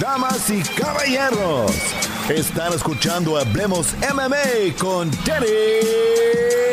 [0.00, 1.70] Damas y caballeros,
[2.28, 5.46] están escuchando Hablemos MMA con Danny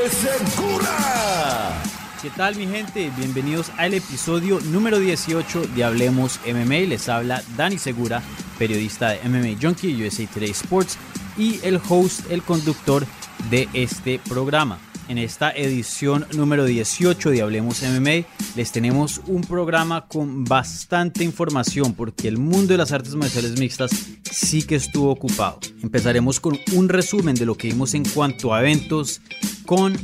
[0.10, 1.82] Segura.
[2.22, 3.12] ¿Qué tal mi gente?
[3.18, 6.88] Bienvenidos al episodio número 18 de Hablemos MMA.
[6.88, 8.24] Les habla Dani Segura,
[8.58, 10.98] periodista de MMA Junkie, USA Today Sports
[11.38, 13.06] y el host, el conductor
[13.50, 14.80] de este programa.
[15.12, 18.26] En esta edición número 18 de Hablemos MMA
[18.56, 23.92] les tenemos un programa con bastante información porque el mundo de las artes marciales mixtas
[24.32, 25.60] sí que estuvo ocupado.
[25.84, 29.20] Empezaremos con un resumen de lo que vimos en cuanto a eventos
[29.66, 29.98] con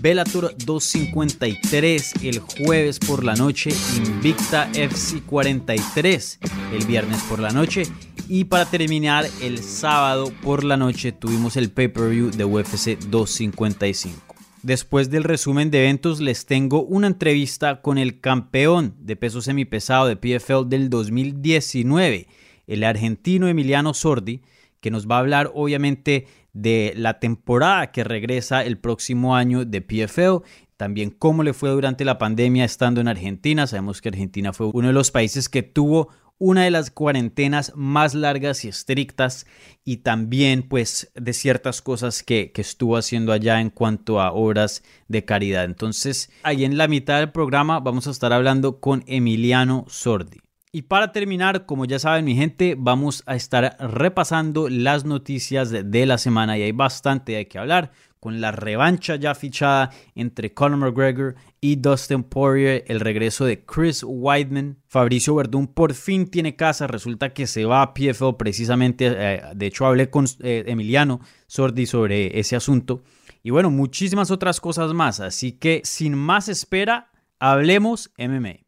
[0.00, 6.38] Bellator 253 el jueves por la noche, Invicta FC 43
[6.72, 7.82] el viernes por la noche
[8.26, 14.35] y para terminar el sábado por la noche tuvimos el pay-per-view de UFC 255.
[14.66, 20.08] Después del resumen de eventos les tengo una entrevista con el campeón de peso semipesado
[20.08, 22.26] de PFL del 2019,
[22.66, 24.42] el argentino Emiliano Sordi,
[24.80, 29.82] que nos va a hablar obviamente de la temporada que regresa el próximo año de
[29.82, 30.44] PFL,
[30.76, 33.68] también cómo le fue durante la pandemia estando en Argentina.
[33.68, 38.14] Sabemos que Argentina fue uno de los países que tuvo una de las cuarentenas más
[38.14, 39.46] largas y estrictas
[39.84, 44.82] y también pues de ciertas cosas que, que, estuvo haciendo allá en cuanto a obras
[45.08, 45.64] de caridad.
[45.64, 50.40] Entonces ahí en la mitad del programa vamos a estar hablando con Emiliano Sordi.
[50.76, 56.06] Y para terminar, como ya saben mi gente, vamos a estar repasando las noticias de
[56.06, 57.92] la semana y hay bastante de que hablar
[58.26, 64.02] con la revancha ya fichada entre Conor McGregor y Dustin Poirier, el regreso de Chris
[64.04, 64.78] Weidman.
[64.88, 69.66] Fabricio Verdún por fin tiene casa, resulta que se va a PFL precisamente, eh, de
[69.66, 73.04] hecho hablé con eh, Emiliano Sordi sobre ese asunto.
[73.44, 78.65] Y bueno, muchísimas otras cosas más, así que sin más espera, hablemos MMA.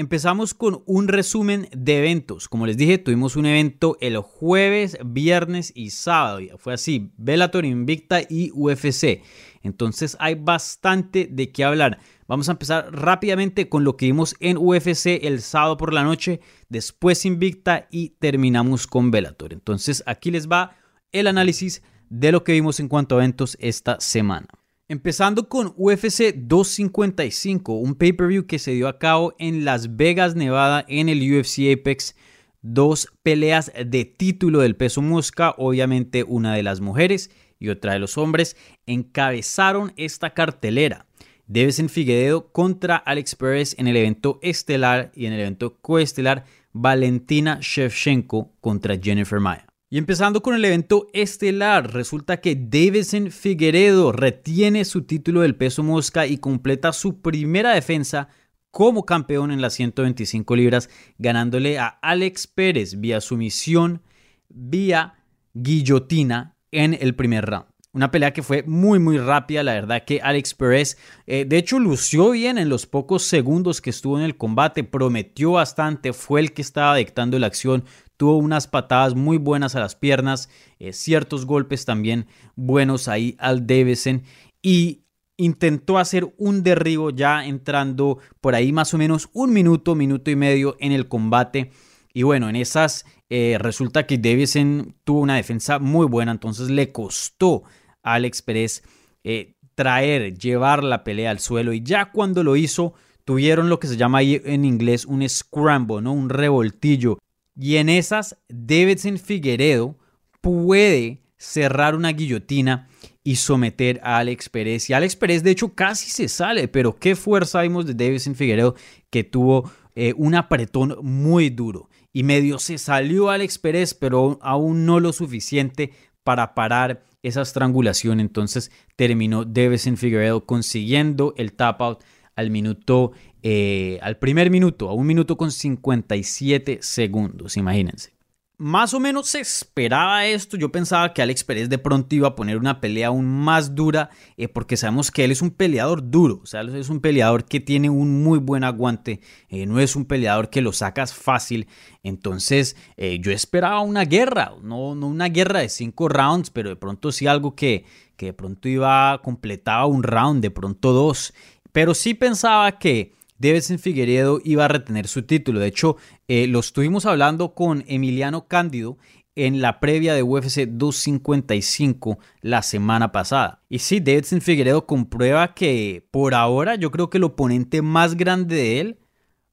[0.00, 2.48] Empezamos con un resumen de eventos.
[2.48, 6.40] Como les dije, tuvimos un evento el jueves, viernes y sábado.
[6.56, 9.20] Fue así, Bellator Invicta y UFC.
[9.62, 11.98] Entonces hay bastante de qué hablar.
[12.26, 16.40] Vamos a empezar rápidamente con lo que vimos en UFC el sábado por la noche,
[16.70, 19.52] después Invicta y terminamos con Bellator.
[19.52, 20.78] Entonces aquí les va
[21.12, 24.48] el análisis de lo que vimos en cuanto a eventos esta semana.
[24.90, 30.84] Empezando con UFC 255, un pay-per-view que se dio a cabo en Las Vegas, Nevada,
[30.88, 32.16] en el UFC Apex.
[32.60, 37.30] Dos peleas de título del peso mosca, obviamente una de las mujeres
[37.60, 41.06] y otra de los hombres, encabezaron esta cartelera.
[41.46, 47.60] en Figueredo contra Alex Perez en el evento estelar y en el evento coestelar Valentina
[47.62, 49.69] Shevchenko contra Jennifer Maya.
[49.92, 55.82] Y empezando con el evento estelar, resulta que Davidson Figueredo retiene su título del peso
[55.82, 58.28] mosca y completa su primera defensa
[58.70, 64.00] como campeón en las 125 libras, ganándole a Alex Pérez vía sumisión,
[64.48, 65.14] vía
[65.54, 67.66] guillotina en el primer round.
[67.92, 71.80] Una pelea que fue muy muy rápida, la verdad que Alex Pérez eh, de hecho
[71.80, 76.52] lució bien en los pocos segundos que estuvo en el combate, prometió bastante, fue el
[76.52, 77.82] que estaba dictando la acción,
[78.20, 83.66] tuvo unas patadas muy buenas a las piernas, eh, ciertos golpes también buenos ahí al
[83.66, 84.24] Davison
[84.60, 85.04] y
[85.38, 90.36] intentó hacer un derribo ya entrando por ahí más o menos un minuto, minuto y
[90.36, 91.70] medio en el combate.
[92.12, 96.92] Y bueno, en esas eh, resulta que Davison tuvo una defensa muy buena, entonces le
[96.92, 97.62] costó
[98.02, 98.82] a Alex Pérez
[99.24, 102.92] eh, traer, llevar la pelea al suelo y ya cuando lo hizo
[103.24, 106.12] tuvieron lo que se llama ahí en inglés un scramble, ¿no?
[106.12, 107.16] un revoltillo
[107.56, 109.96] y en esas, Davidson Figueredo
[110.40, 112.88] puede cerrar una guillotina
[113.22, 114.88] y someter a Alex Pérez.
[114.88, 118.74] Y Alex Pérez, de hecho, casi se sale, pero qué fuerza vimos de Davidson Figueredo
[119.10, 121.88] que tuvo eh, un apretón muy duro.
[122.12, 125.92] Y medio se salió Alex Pérez, pero aún no lo suficiente
[126.24, 128.20] para parar esa estrangulación.
[128.20, 132.02] Entonces terminó Davidson Figueredo consiguiendo el tap out
[132.36, 138.12] al minuto eh, al primer minuto, a un minuto con 57 segundos, imagínense.
[138.58, 140.58] más o menos se esperaba esto.
[140.58, 144.10] Yo pensaba que Alex Pérez de pronto iba a poner una pelea aún más dura,
[144.36, 147.60] eh, porque sabemos que él es un peleador duro, o sea, es un peleador que
[147.60, 151.68] tiene un muy buen aguante, eh, no es un peleador que lo sacas fácil.
[152.02, 152.76] Entonces,
[153.20, 157.26] yo esperaba una guerra, no, no una guerra de cinco rounds, pero de pronto sí
[157.26, 157.84] algo que,
[158.16, 161.32] que de pronto iba, completaba un round, de pronto dos.
[161.72, 165.60] Pero sí pensaba que Davidson Figueredo iba a retener su título.
[165.60, 165.96] De hecho,
[166.28, 168.98] eh, lo estuvimos hablando con Emiliano Cándido
[169.34, 173.62] en la previa de UFC 255 la semana pasada.
[173.70, 178.56] Y sí, Davidson Figueredo comprueba que por ahora yo creo que el oponente más grande
[178.56, 178.98] de él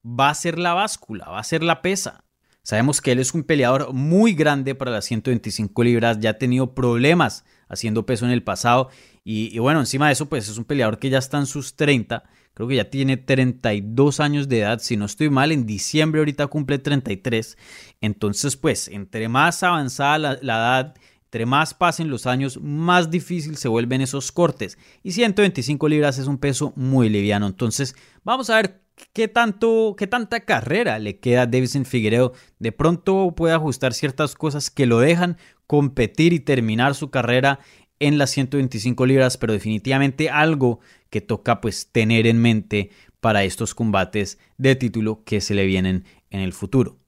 [0.04, 2.24] va a ser la báscula, va a ser la pesa.
[2.62, 6.74] Sabemos que él es un peleador muy grande para las 125 libras, ya ha tenido
[6.74, 8.90] problemas haciendo peso en el pasado
[9.24, 11.76] y, y bueno, encima de eso pues es un peleador que ya está en sus
[11.76, 12.24] 30
[12.58, 16.48] creo que ya tiene 32 años de edad, si no estoy mal, en diciembre ahorita
[16.48, 17.56] cumple 33.
[18.00, 20.94] Entonces, pues, entre más avanzada la, edad,
[21.26, 24.76] entre más pasen los años, más difícil se vuelven esos cortes.
[25.04, 27.46] Y 125 libras es un peso muy liviano.
[27.46, 27.94] Entonces,
[28.24, 28.82] vamos a ver
[29.12, 32.32] qué, tanto, qué tanta carrera le queda a Davison Figueiredo.
[32.58, 35.36] De pronto puede ajustar ciertas cosas que lo dejan
[35.68, 37.60] competir y terminar su carrera
[38.00, 40.80] en las 125 libras, pero definitivamente algo
[41.10, 42.90] que toca pues tener en mente
[43.20, 46.98] para estos combates de título que se le vienen en el futuro.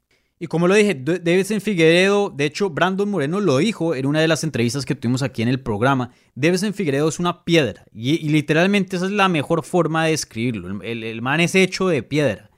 [0.43, 4.29] Y como lo dije, en Figueredo, de hecho Brandon Moreno lo dijo en una de
[4.29, 8.97] las entrevistas que tuvimos aquí en el programa, en Figueredo es una piedra y, literalmente
[8.97, 12.50] esa es la mejor forma de describirlo, el, el man es hecho de piedra.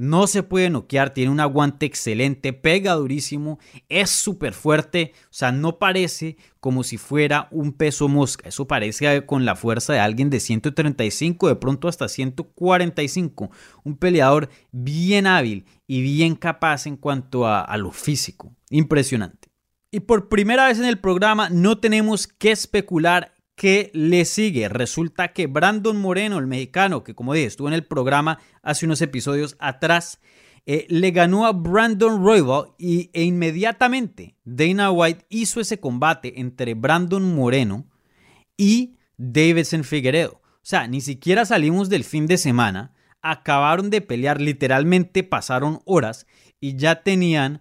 [0.00, 3.58] No se puede noquear, tiene un aguante excelente, pega durísimo,
[3.90, 9.26] es súper fuerte, o sea, no parece como si fuera un peso mosca, eso parece
[9.26, 13.50] con la fuerza de alguien de 135, de pronto hasta 145,
[13.84, 19.50] un peleador bien hábil y bien capaz en cuanto a, a lo físico, impresionante.
[19.90, 24.70] Y por primera vez en el programa no tenemos que especular que le sigue.
[24.70, 29.02] Resulta que Brandon Moreno, el mexicano, que como dije, estuvo en el programa hace unos
[29.02, 30.18] episodios atrás,
[30.64, 36.72] eh, le ganó a Brandon Royval y, e inmediatamente Dana White hizo ese combate entre
[36.72, 37.86] Brandon Moreno
[38.56, 40.40] y Davidson Figueredo.
[40.42, 46.26] O sea, ni siquiera salimos del fin de semana, acabaron de pelear, literalmente pasaron horas
[46.60, 47.60] y ya tenían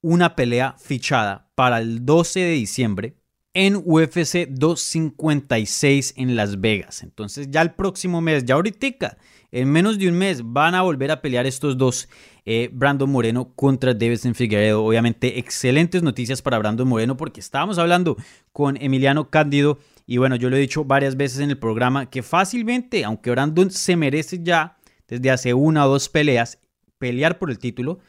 [0.00, 3.19] una pelea fichada para el 12 de diciembre
[3.54, 7.02] en UFC 256 en Las Vegas.
[7.02, 9.16] Entonces ya el próximo mes, ya ahorita,
[9.50, 12.08] en menos de un mes, van a volver a pelear estos dos,
[12.44, 14.84] eh, Brandon Moreno contra Davidson Figueredo.
[14.84, 18.16] Obviamente excelentes noticias para Brandon Moreno porque estábamos hablando
[18.52, 22.22] con Emiliano Cándido y bueno, yo lo he dicho varias veces en el programa que
[22.22, 24.76] fácilmente, aunque Brandon se merece ya
[25.06, 26.58] desde hace una o dos peleas
[26.98, 28.00] pelear por el título,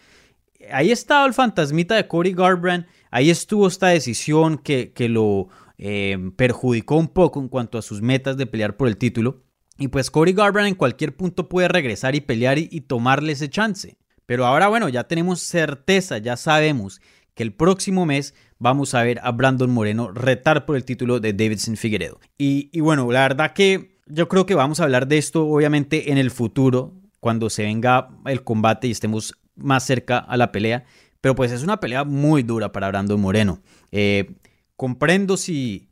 [0.71, 6.31] ahí estaba el fantasmita de Cody Garbrandt Ahí estuvo esta decisión que, que lo eh,
[6.35, 9.43] perjudicó un poco en cuanto a sus metas de pelear por el título.
[9.79, 13.97] Y pues Cody Garbrandt en cualquier punto puede regresar y pelear y, tomarle ese chance.
[14.27, 17.01] Pero ahora bueno, ya tenemos certeza, ya sabemos
[17.33, 21.33] que el próximo mes vamos a ver a Brandon Moreno retar por el título de
[21.33, 22.19] Davidson Figueredo.
[22.37, 26.11] Y, y, bueno, la verdad que yo creo que vamos a hablar de esto obviamente
[26.11, 30.85] en el futuro, cuando se venga el combate y estemos más cerca a la pelea.
[31.21, 33.61] Pero pues es una pelea muy dura para Brandon Moreno.
[33.91, 34.35] Eh,
[34.75, 35.91] comprendo si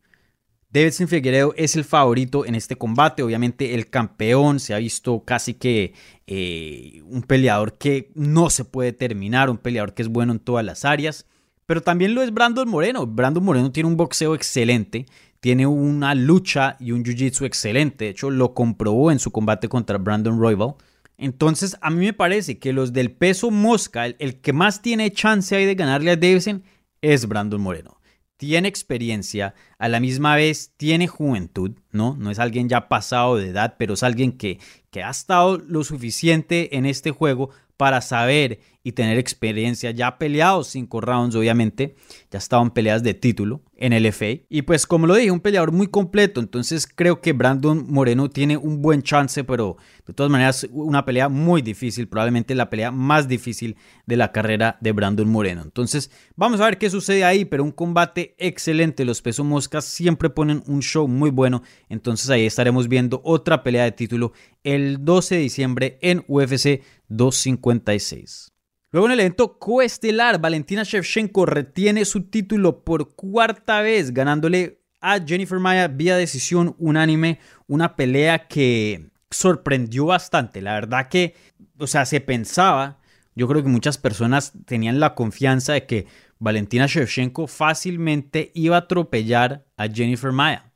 [0.71, 3.23] Davidson Figueiredo es el favorito en este combate.
[3.23, 5.93] Obviamente el campeón se ha visto casi que
[6.27, 10.65] eh, un peleador que no se puede terminar, un peleador que es bueno en todas
[10.65, 11.25] las áreas.
[11.65, 13.05] Pero también lo es Brandon Moreno.
[13.05, 15.05] Brandon Moreno tiene un boxeo excelente,
[15.39, 18.05] tiene una lucha y un jiu-jitsu excelente.
[18.05, 20.75] De hecho, lo comprobó en su combate contra Brandon Royval.
[21.19, 25.55] Entonces, a mí me parece que los del peso mosca, el, que más tiene chance
[25.55, 26.63] ahí de ganarle a Davison
[27.01, 27.99] es Brandon Moreno.
[28.38, 32.15] Tiene experiencia, a la misma vez tiene juventud, ¿no?
[32.17, 34.59] No es alguien ya pasado de edad, pero es alguien que,
[34.91, 39.91] que ha estado lo suficiente en este juego para saber y tener experiencia.
[39.91, 41.95] Ya ha peleado cinco rounds, obviamente.
[42.31, 44.41] Ya estaban peleas de título en el FA.
[44.50, 46.39] Y pues como lo dije, un peleador muy completo.
[46.39, 51.29] Entonces creo que Brandon Moreno tiene un buen chance, pero de todas maneras una pelea
[51.29, 52.07] muy difícil.
[52.07, 55.62] Probablemente la pelea más difícil de la carrera de Brandon Moreno.
[55.62, 57.45] Entonces vamos a ver qué sucede ahí.
[57.45, 59.03] Pero un combate excelente.
[59.03, 61.63] Los pesos moscas siempre ponen un show muy bueno.
[61.89, 64.31] Entonces ahí estaremos viendo otra pelea de título
[64.63, 68.53] el 12 de diciembre en UFC 256.
[68.91, 75.19] Luego en el evento coestelar, Valentina Shevchenko retiene su título por cuarta vez, ganándole a
[75.19, 80.62] Jennifer Maya vía decisión unánime, una pelea que sorprendió bastante.
[80.62, 81.36] La verdad que,
[81.77, 82.98] o sea, se pensaba,
[83.36, 86.08] yo creo que muchas personas tenían la confianza de que
[86.39, 90.68] Valentina Shevchenko fácilmente iba a atropellar a Jennifer Maya.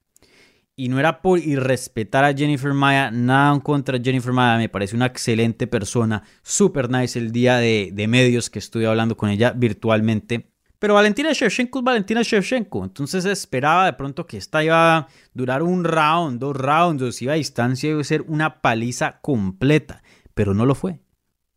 [0.75, 4.69] Y no era por irrespetar a Jennifer Maya, nada en contra de Jennifer Maya, me
[4.69, 9.51] parece una excelente persona, super nice el día de, medios que estuve hablando con ella
[9.51, 10.49] virtualmente.
[10.79, 15.61] Pero Valentina Shevchenko es Valentina Shevchenko, entonces esperaba de pronto que esta iba a durar
[15.61, 20.01] un round, dos rounds, o si iba a distancia iba a ser una paliza completa,
[20.33, 20.99] pero no lo fue.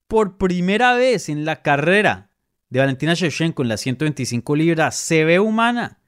[0.08, 2.30] Por primera vez en la carrera
[2.68, 6.00] de Valentina Shevchenko en las 125 libras se ve humana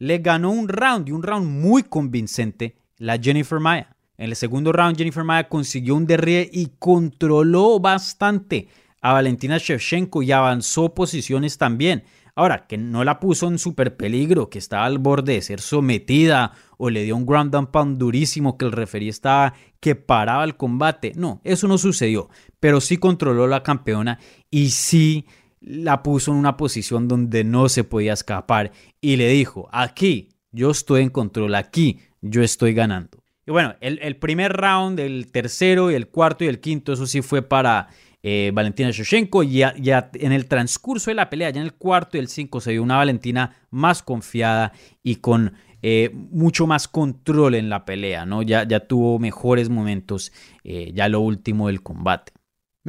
[0.00, 3.96] le ganó un round y un round muy convincente la Jennifer Maya.
[4.16, 8.68] En el segundo round, Jennifer Maya consiguió un derribe y controló bastante
[9.00, 12.04] a Valentina Shevchenko y avanzó posiciones también.
[12.34, 16.52] Ahora, que no la puso en super peligro, que estaba al borde de ser sometida
[16.78, 20.56] o le dio un ground and pound durísimo que el referee estaba que paraba el
[20.56, 21.12] combate.
[21.16, 24.18] No, eso no sucedió, pero sí controló la campeona
[24.50, 25.26] y sí
[25.60, 30.70] la puso en una posición donde no se podía escapar y le dijo, aquí yo
[30.70, 33.18] estoy en control, aquí yo estoy ganando.
[33.46, 37.22] Y bueno, el, primer round, el tercero y el cuarto y el quinto, eso sí
[37.22, 37.88] fue para
[38.22, 39.42] eh, Valentina Shoshenko.
[39.42, 42.60] Ya, ya en el transcurso de la pelea, ya en el cuarto y el cinco,
[42.60, 48.26] se vio una Valentina más confiada y con eh, mucho más control en la pelea,
[48.26, 48.42] ¿no?
[48.42, 52.32] Ya, ya tuvo mejores momentos, eh, ya lo último del combate.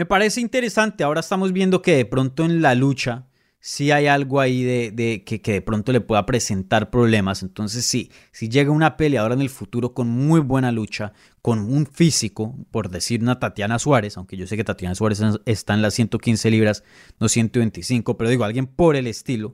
[0.01, 3.27] Me parece interesante, ahora estamos viendo que de pronto en la lucha
[3.59, 7.43] sí hay algo ahí de, que, de pronto le pueda presentar problemas.
[7.43, 11.85] Entonces sí, si llega una peleadora en el futuro con muy buena lucha, con un
[11.85, 15.93] físico, por decir una Tatiana Suárez, aunque yo sé que Tatiana Suárez está en las
[15.93, 16.83] 115 libras,
[17.19, 19.53] no 125, pero digo, alguien por el estilo,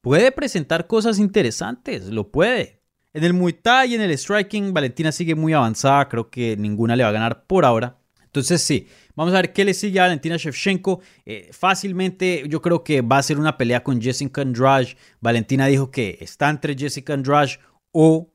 [0.00, 2.84] puede presentar cosas interesantes, lo puede.
[3.14, 6.94] En el Muay Thai y en el striking, Valentina sigue muy avanzada, creo que ninguna
[6.94, 7.98] le va a ganar por ahora.
[8.32, 11.00] Entonces sí, Vamos a ver qué le sigue a Valentina Shevchenko.
[11.26, 14.96] Eh, fácilmente yo creo que va a ser una pelea con Jessica Andrade.
[15.20, 17.58] Valentina dijo que está entre Jessica Andrade
[17.92, 18.32] o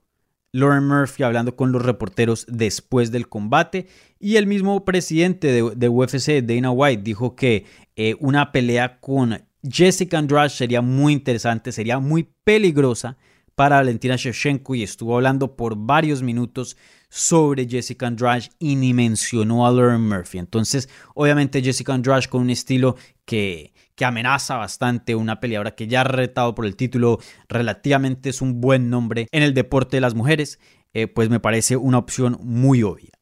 [0.51, 3.87] Lauren Murphy hablando con los reporteros después del combate.
[4.19, 7.65] Y el mismo presidente de, UFC, Dana White, dijo que
[7.95, 13.17] eh, una pelea con Jessica Andrade sería muy interesante, sería muy peligrosa
[13.55, 16.77] para Valentina Shevchenko y estuvo hablando por varios minutos
[17.09, 20.37] sobre Jessica Andrade y ni mencionó a Lauren Murphy.
[20.37, 22.95] Entonces, obviamente Jessica Andrade con un estilo
[23.25, 28.41] que, que amenaza bastante, una peleadora que ya ha retado por el título, relativamente es
[28.41, 30.59] un buen nombre en el deporte de las mujeres,
[30.93, 33.16] eh, pues me parece una opción muy obvia.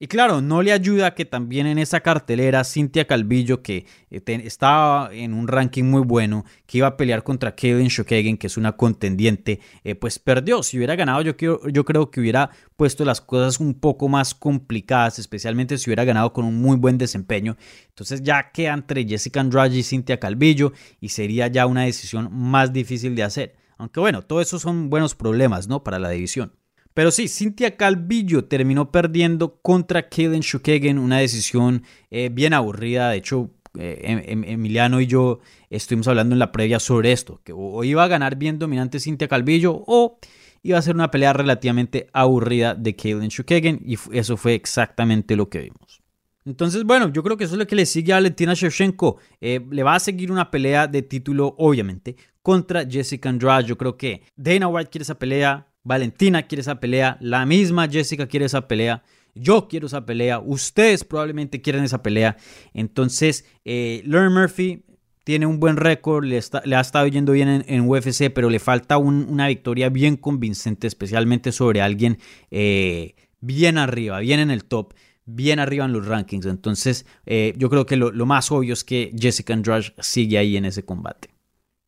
[0.00, 5.12] Y claro, no le ayuda que también en esa cartelera Cintia Calvillo, que eh, estaba
[5.12, 8.76] en un ranking muy bueno, que iba a pelear contra Kevin Shokagen, que es una
[8.76, 10.62] contendiente, eh, pues perdió.
[10.62, 11.34] Si hubiera ganado, yo,
[11.66, 16.32] yo creo que hubiera puesto las cosas un poco más complicadas, especialmente si hubiera ganado
[16.32, 17.56] con un muy buen desempeño.
[17.88, 22.72] Entonces ya queda entre Jessica Andrade y Cintia Calvillo y sería ya una decisión más
[22.72, 23.56] difícil de hacer.
[23.78, 25.82] Aunque bueno, todo eso son buenos problemas, ¿no?
[25.82, 26.52] Para la división.
[26.98, 33.10] Pero sí, Cintia Calvillo terminó perdiendo contra Kaden Shukegen, una decisión eh, bien aburrida.
[33.10, 35.38] De hecho, eh, em, em, Emiliano y yo
[35.70, 39.28] estuvimos hablando en la previa sobre esto, que o iba a ganar bien dominante Cintia
[39.28, 40.18] Calvillo o
[40.64, 45.48] iba a ser una pelea relativamente aburrida de Kaden Shukegen y eso fue exactamente lo
[45.48, 46.02] que vimos.
[46.44, 49.18] Entonces, bueno, yo creo que eso es lo que le sigue a Valentina Shevchenko.
[49.40, 53.68] Eh, le va a seguir una pelea de título, obviamente, contra Jessica Andrade.
[53.68, 58.26] Yo creo que Dana White quiere esa pelea, Valentina quiere esa pelea, la misma Jessica
[58.26, 59.02] quiere esa pelea,
[59.34, 62.36] yo quiero esa pelea, ustedes probablemente quieren esa pelea.
[62.74, 64.84] Entonces, eh, Murphy
[65.24, 69.48] tiene un buen récord, le, ha estado yendo bien en, UFC, pero le falta una
[69.48, 72.18] victoria bien convincente, especialmente sobre alguien
[72.50, 74.94] eh, bien arriba, bien en el top,
[75.26, 76.46] bien arriba en los rankings.
[76.46, 80.56] Entonces, eh, yo creo que lo, lo, más obvio es que Jessica Andrade sigue ahí
[80.56, 81.28] en ese combate.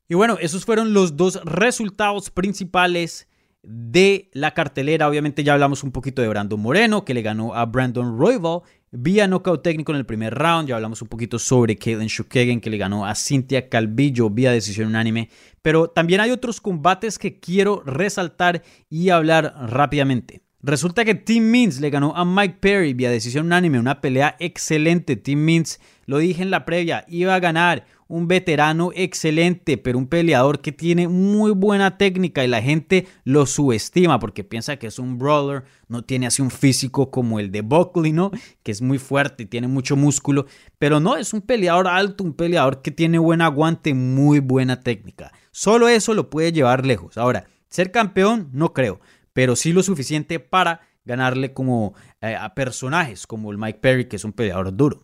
[0.09, 3.27] Y bueno, esos fueron los dos resultados principales
[3.63, 5.09] de la cartelera.
[5.09, 8.63] Obviamente ya hablamos un poquito de Brandon Moreno, que le ganó a Brandon Royval
[8.93, 10.69] vía knockout técnico en el primer round.
[10.69, 14.89] Ya hablamos un poquito sobre Kaden Shukegen, que le ganó a Cynthia Calvillo vía decisión
[14.89, 15.29] unánime.
[15.63, 20.43] Pero también hay otros combates que quiero resaltar y hablar rápidamente.
[20.63, 25.17] Resulta que Tim Means le ganó a Mike Perry vía decisión unánime, una pelea excelente.
[25.17, 30.07] Tim Means, lo dije en la previa, iba a ganar un veterano excelente, pero un
[30.07, 34.99] peleador que tiene muy buena técnica y la gente lo subestima porque piensa que es
[34.99, 38.31] un brawler, no tiene así un físico como el de Buckley, ¿no?
[38.63, 40.45] Que es muy fuerte y tiene mucho músculo,
[40.79, 45.33] pero no, es un peleador alto, un peleador que tiene buen aguante, muy buena técnica.
[45.53, 47.17] Solo eso lo puede llevar lejos.
[47.17, 49.01] Ahora, ser campeón, no creo,
[49.33, 54.17] pero sí lo suficiente para ganarle como eh, a personajes como el Mike Perry, que
[54.17, 55.03] es un peleador duro.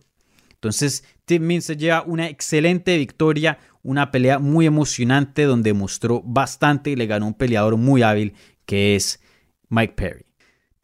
[0.53, 6.89] Entonces, Tim Means se lleva una excelente victoria, una pelea muy emocionante donde mostró bastante
[6.89, 8.33] y le ganó un peleador muy hábil
[8.65, 9.21] que es
[9.69, 10.26] Mike Perry.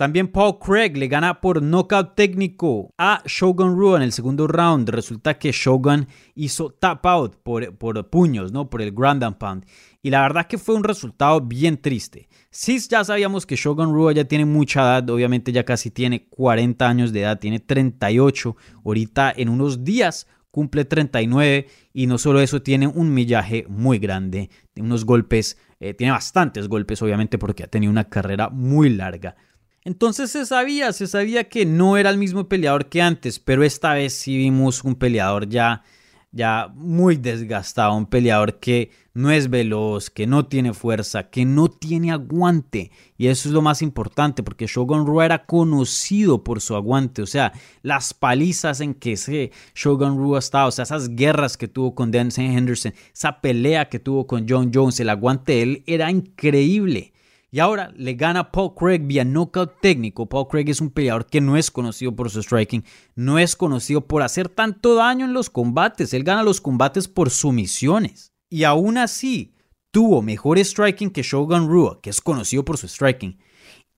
[0.04, 4.90] También Paul Craig le gana por knockout técnico a Shogun Rua en el segundo round.
[4.90, 8.70] Resulta que Shogun hizo tap out por, por puños, ¿no?
[8.70, 9.66] Por el ground and pound.
[10.02, 12.28] Y la verdad que fue un resultado bien triste.
[12.50, 16.86] Sí, ya sabíamos que Shogun Rua ya tiene mucha edad, obviamente ya casi tiene 40
[16.86, 18.58] años de edad, tiene 38.
[18.84, 24.50] Ahorita en unos días cumple 39 y no solo eso, tiene un millaje muy grande,
[24.76, 29.38] unos golpes, eh, tiene bastantes golpes obviamente porque ha tenido una carrera muy larga.
[29.86, 33.94] Entonces se sabía, se sabía que no era el mismo peleador que antes, pero esta
[33.94, 35.84] vez sí vimos un peleador ya,
[36.32, 41.70] ya muy desgastado, un peleador que no es veloz, que no tiene fuerza, que no
[41.70, 42.92] tiene aguante.
[43.18, 47.28] Y eso es lo más importante, porque Shogun Rua era conocido por su aguante, o
[47.28, 51.94] sea, las palizas en que ese Shogun Rua estaba, o sea, esas guerras que tuvo
[51.94, 56.10] con Denzel Henderson, esa pelea que tuvo con John Jones, el aguante de él era
[56.10, 57.13] increíble.
[57.54, 60.28] Y ahora le gana Paul Craig vía knockout técnico.
[60.28, 62.84] Paul Craig es un peleador que no es conocido por su striking,
[63.14, 66.16] no es conocido por hacer tanto daño en los combates.
[66.16, 68.34] Él gana los combates por sumisiones.
[68.50, 69.54] Y aún así,
[69.92, 73.38] tuvo mejor striking que Shogun Rua, que es conocido por su striking.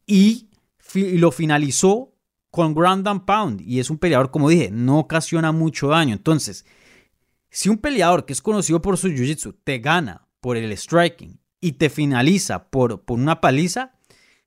[0.06, 0.50] Y,
[0.94, 2.14] lo finalizó
[2.52, 3.62] con ground and pound.
[3.62, 6.14] Y es un peleador, como dije, no ocasiona mucho daño.
[6.14, 6.66] Entonces,
[7.50, 11.72] si un peleador que es conocido por su jiu-jitsu te gana por el striking y
[11.72, 13.96] te finaliza por, por una paliza,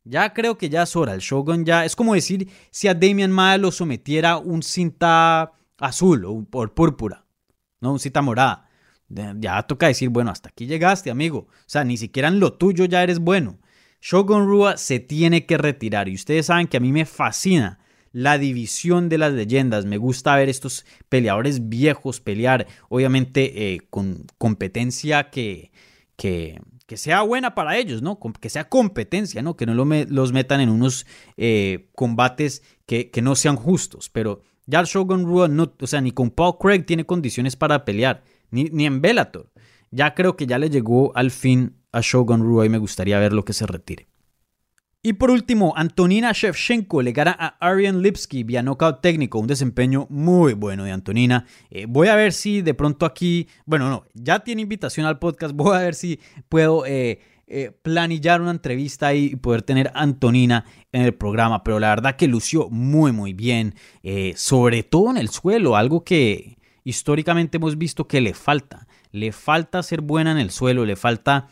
[0.04, 1.14] ya creo que ya es hora.
[1.14, 6.24] El Shogun ya es como decir si a Damian Maya lo sometiera un cinta azul
[6.24, 7.24] o por púrpura,
[7.80, 8.70] no un cinta morada.
[9.08, 11.48] Ya toca decir, bueno, hasta aquí llegaste, amigo.
[11.48, 13.58] O sea, ni siquiera en lo tuyo ya eres bueno.
[14.00, 17.80] Shogun Rua se tiene que retirar y ustedes saben que a mí me fascina
[18.12, 19.86] la división de las leyendas.
[19.86, 25.72] Me gusta ver estos peleadores viejos pelear, obviamente eh, con competencia que,
[26.14, 28.18] que, que sea buena para ellos, ¿no?
[28.40, 29.56] Que sea competencia, ¿no?
[29.58, 31.04] Que no los metan en unos
[31.36, 34.08] eh, combates que, no sean justos.
[34.08, 37.84] Pero ya el Shogun Rua, no, o sea, ni con Paul Craig tiene condiciones para
[37.84, 39.52] pelear, ni, ni en Bellator.
[39.90, 43.34] Ya creo que ya le llegó al fin a Shogun Rua y me gustaría ver
[43.34, 44.08] lo que se retire.
[45.08, 50.06] Y por último, Antonina Shevchenko le gana a Ariane Lipsky vía knockout técnico, un desempeño
[50.10, 51.46] muy bueno de Antonina.
[51.70, 55.54] Eh, voy a ver si de pronto aquí, bueno, no, ya tiene invitación al podcast,
[55.56, 60.66] voy a ver si puedo eh, eh, planillar una entrevista y poder tener a Antonina
[60.92, 63.76] en el programa, pero la verdad que lució muy, muy bien,
[64.36, 68.86] sobre todo en el suelo, algo que históricamente hemos visto que le falta.
[69.10, 71.48] Le falta ser buena en el suelo, le falta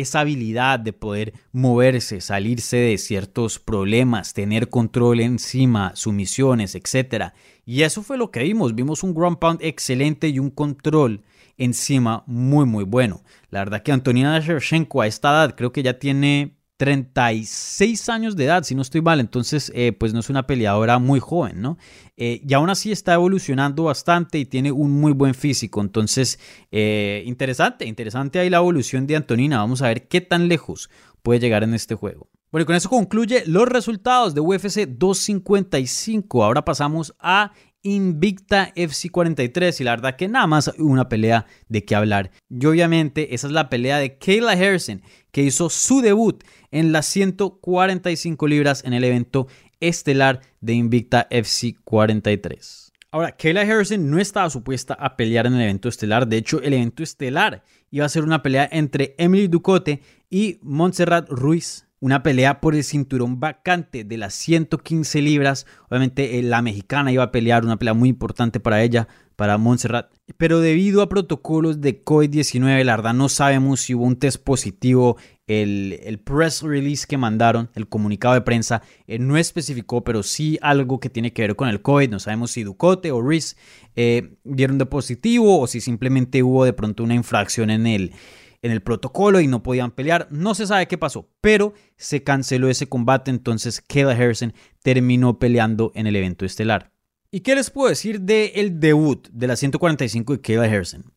[0.00, 7.32] esa habilidad de poder moverse, salirse de ciertos problemas, tener control encima, sumisiones, etc.
[7.66, 8.74] Y eso fue lo que vimos.
[8.74, 11.22] Vimos un ground pound excelente y un control
[11.56, 13.22] encima muy, muy bueno.
[13.50, 18.44] La verdad que Antonina Shevchenko a esta edad creo que ya tiene 36 años de
[18.44, 21.76] edad, si no estoy mal, entonces eh, pues no es una peleadora muy joven, ¿no?
[22.16, 26.38] Eh, y aún así está evolucionando bastante y tiene un muy buen físico, entonces
[26.70, 30.88] eh, interesante, interesante ahí la evolución de Antonina, vamos a ver qué tan lejos
[31.22, 32.28] puede llegar en este juego.
[32.50, 36.44] Bueno, y con eso concluye los resultados de UFC 255.
[36.44, 41.84] Ahora pasamos a Invicta FC 43 y la verdad que nada más una pelea de
[41.84, 42.32] qué hablar.
[42.50, 47.06] Y obviamente esa es la pelea de Kayla Harrison que hizo su debut en las
[47.06, 49.46] 145 libras en el evento
[49.80, 52.92] estelar de Invicta FC 43.
[53.10, 56.28] Ahora, Kayla Harrison no estaba supuesta a pelear en el evento estelar.
[56.28, 61.26] De hecho, el evento estelar iba a ser una pelea entre Emily Ducote y Montserrat
[61.30, 65.66] Ruiz una pelea por el cinturón vacante de las 115 libras.
[65.88, 70.10] Obviamente eh, la mexicana iba a pelear, una pelea muy importante para ella, para Montserrat.
[70.36, 75.16] Pero debido a protocolos de COVID-19, la verdad no sabemos si hubo un test positivo.
[75.46, 80.58] El, el press release que mandaron, el comunicado de prensa, eh, no especificó, pero sí
[80.60, 82.10] algo que tiene que ver con el COVID.
[82.10, 83.56] No sabemos si Ducote o Riz
[83.96, 88.12] eh, dieron de positivo o si simplemente hubo de pronto una infracción en el
[88.62, 90.28] en el protocolo y no podían pelear.
[90.30, 95.92] No se sabe qué pasó, pero se canceló ese combate, entonces Kayla Harrison terminó peleando
[95.94, 96.92] en el evento estelar.
[97.30, 101.12] ¿Y qué les puedo decir del el debut de la 145 de Kayla Harrison?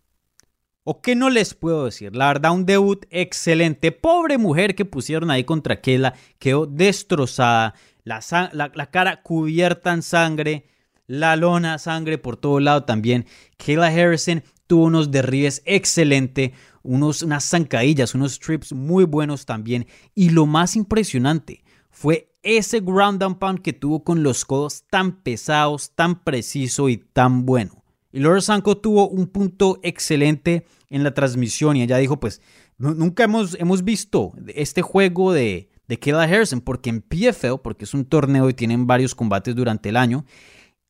[0.84, 2.15] ¿O qué no les puedo decir?
[2.15, 3.91] La verdad, un debut excelente.
[3.91, 8.19] Pobre mujer que pusieron ahí contra Kayla, quedó destrozada, la,
[8.51, 10.65] la cara cubierta en sangre,
[11.06, 13.25] la lona, sangre por todo lado también.
[13.58, 19.86] Kayla Harrison tuvo unos derribes excelentes, unos, unas zancadillas, unos trips muy buenos también.
[20.15, 25.23] Y lo más impresionante fue ese ground and pound que tuvo con los codos tan
[25.23, 27.84] pesados, tan preciso y tan bueno.
[28.13, 32.41] Y Laura Sanko tuvo un punto excelente en la transmisión y ella dijo, pues,
[32.77, 37.93] nunca hemos, hemos visto este juego de, de Kayla Harrison, porque en PFL, porque es
[37.93, 40.23] un torneo y tienen varios combates durante el año,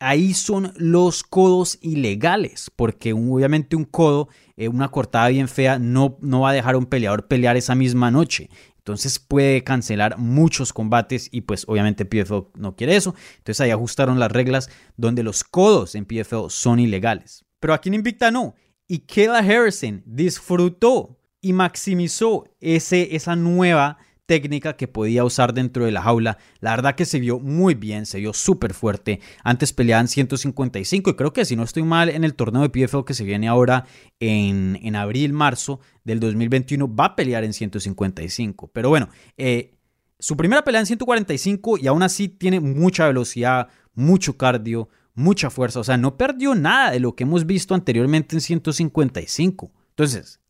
[0.02, 6.18] ahí son los codos ilegales, porque obviamente un codo, eh, una cortada bien fea, no,
[6.22, 8.50] no va a dejar a un peleador pelear esa misma noche.
[8.78, 13.14] Entonces puede cancelar muchos combates y pues obviamente PFL no quiere eso.
[13.38, 17.46] Entonces ahí ajustaron las reglas donde los codos en PFL son ilegales.
[17.60, 18.56] Pero aquí en Invicta no.
[18.88, 24.00] Y Kayla Harrison disfrutó y maximizó ese, esa nueva
[24.32, 26.38] técnica que podía usar dentro de la jaula.
[26.62, 29.20] La verdad que se vio muy bien, se vio súper fuerte.
[29.44, 33.04] Antes peleaban 155 y creo que si no estoy mal en el torneo de PFL
[33.06, 33.84] que se viene ahora
[34.22, 38.72] en, en abril, marzo del 2021 va a pelear en 155.
[38.72, 39.76] Pero bueno, eh,
[40.18, 45.82] su primera pelea en 145 y aún así tiene mucha velocidad, mucho cardio, mucha fuerza.
[45.82, 49.74] O sea, no perdió nada de lo que hemos visto anteriormente en 155.
[49.90, 50.41] Entonces,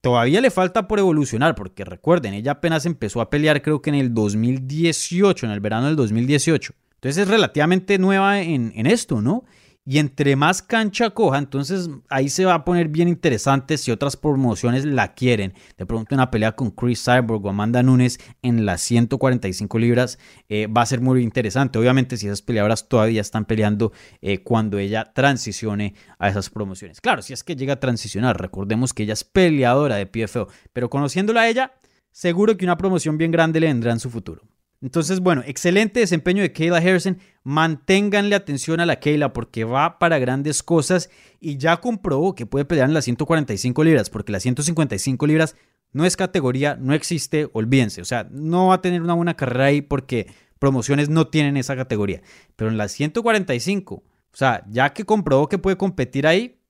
[0.00, 3.96] Todavía le falta por evolucionar, porque recuerden, ella apenas empezó a pelear creo que en
[3.96, 6.72] el 2018, en el verano del 2018.
[6.94, 9.44] Entonces es relativamente nueva en, en esto, ¿no?
[9.90, 14.18] Y entre más cancha coja, entonces ahí se va a poner bien interesante si otras
[14.18, 15.54] promociones la quieren.
[15.78, 20.18] De pronto una pelea con Chris Cyborg o Amanda Nunes en las 145 libras
[20.50, 21.78] eh, va a ser muy interesante.
[21.78, 27.00] Obviamente si esas peleadoras todavía están peleando eh, cuando ella transicione a esas promociones.
[27.00, 30.90] Claro, si es que llega a transicionar, recordemos que ella es peleadora de PFO, pero
[30.90, 31.72] conociéndola a ella,
[32.12, 34.42] seguro que una promoción bien grande le vendrá en su futuro.
[34.80, 37.18] Entonces, bueno, excelente desempeño de Kayla Harrison.
[37.42, 41.10] Manténganle atención a la Kayla porque va para grandes cosas
[41.40, 45.56] y ya comprobó que puede pelear en las 145 libras porque las 155 libras
[45.92, 48.00] no es categoría, no existe, olvídense.
[48.02, 51.74] O sea, no va a tener una buena carrera ahí porque promociones no tienen esa
[51.74, 52.22] categoría.
[52.54, 56.60] Pero en las 145, o sea, ya que comprobó que puede competir ahí,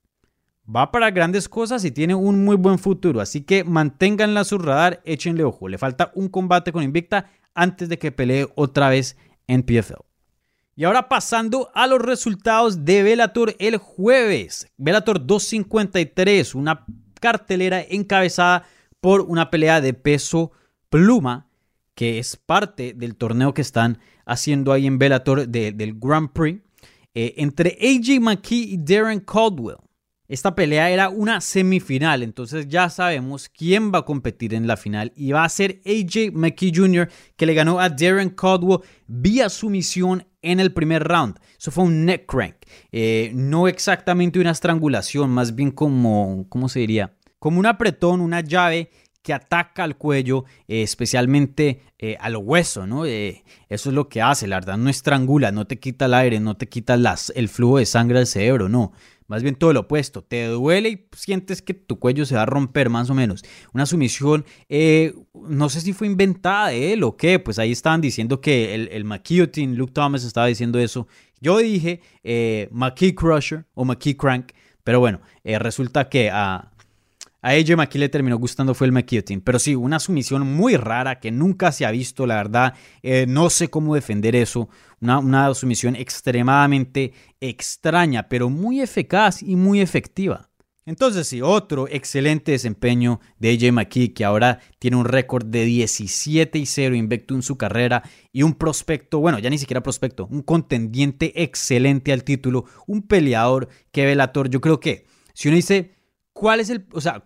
[0.75, 3.21] va para grandes cosas y tiene un muy buen futuro.
[3.21, 5.69] Así que manténganla a su radar, échenle ojo.
[5.69, 9.17] Le falta un combate con Invicta antes de que pelee otra vez
[9.47, 10.05] en PFL.
[10.77, 14.69] Y ahora pasando a los resultados de Velator el jueves.
[14.77, 16.87] Velator 253, una
[17.21, 18.65] cartelera encabezada
[19.01, 20.53] por una pelea de peso
[20.89, 21.49] pluma,
[21.97, 26.63] que es parte del torneo que están haciendo ahí en Velator del Grand Prix,
[27.13, 29.79] eh, entre AJ McKee y Darren Caldwell.
[30.29, 35.11] Esta pelea era una semifinal, entonces ya sabemos quién va a competir en la final
[35.17, 37.09] y va a ser AJ McKee Jr.
[37.35, 41.39] que le ganó a Darren Caldwell vía sumisión en el primer round.
[41.59, 42.57] Eso fue un neck crank,
[42.93, 47.15] eh, no exactamente una estrangulación, más bien como, ¿cómo se diría?
[47.39, 48.91] Como un apretón, una llave
[49.23, 53.07] que ataca al cuello, eh, especialmente eh, al hueso, ¿no?
[53.07, 56.57] eso es lo que hace, la verdad, no estrangula, no te quita el aire, no
[56.57, 56.99] te quita
[57.35, 58.93] el flujo de sangre al cerebro, no
[59.29, 62.47] más bien todo lo opuesto, te duele y sientes que tu cuello se va a
[62.47, 63.45] romper más o menos.
[63.73, 68.01] Una sumisión, eh, no sé si fue inventada de él o qué, pues ahí estaban
[68.01, 71.07] diciendo que el, el McKeotin, Luke Thomas estaba diciendo eso.
[71.41, 72.69] Yo dije eh,
[73.15, 76.73] Crusher o McKee Crank, pero bueno, eh, resulta que a,
[77.41, 79.41] a AJ McKee le terminó gustando fue el McKeotin.
[79.41, 82.75] Pero sí, una sumisión muy rara que nunca se ha visto, la verdad.
[83.03, 84.69] Eh, no sé cómo defender eso.
[85.01, 90.49] Una, una, sumisión extremadamente extraña, pero muy eficaz y muy efectiva.
[90.89, 96.59] Entonces sí, otro excelente desempeño de AJ McKee que ahora tiene un récord de 17
[96.59, 100.41] y 0 invicto en su carrera y un prospecto, bueno, ya ni siquiera prospecto, un
[100.41, 105.98] contendiente excelente al título, un peleador que Velator, yo creo que si uno dice
[106.39, 107.25] ¿Cuál es el, o sea,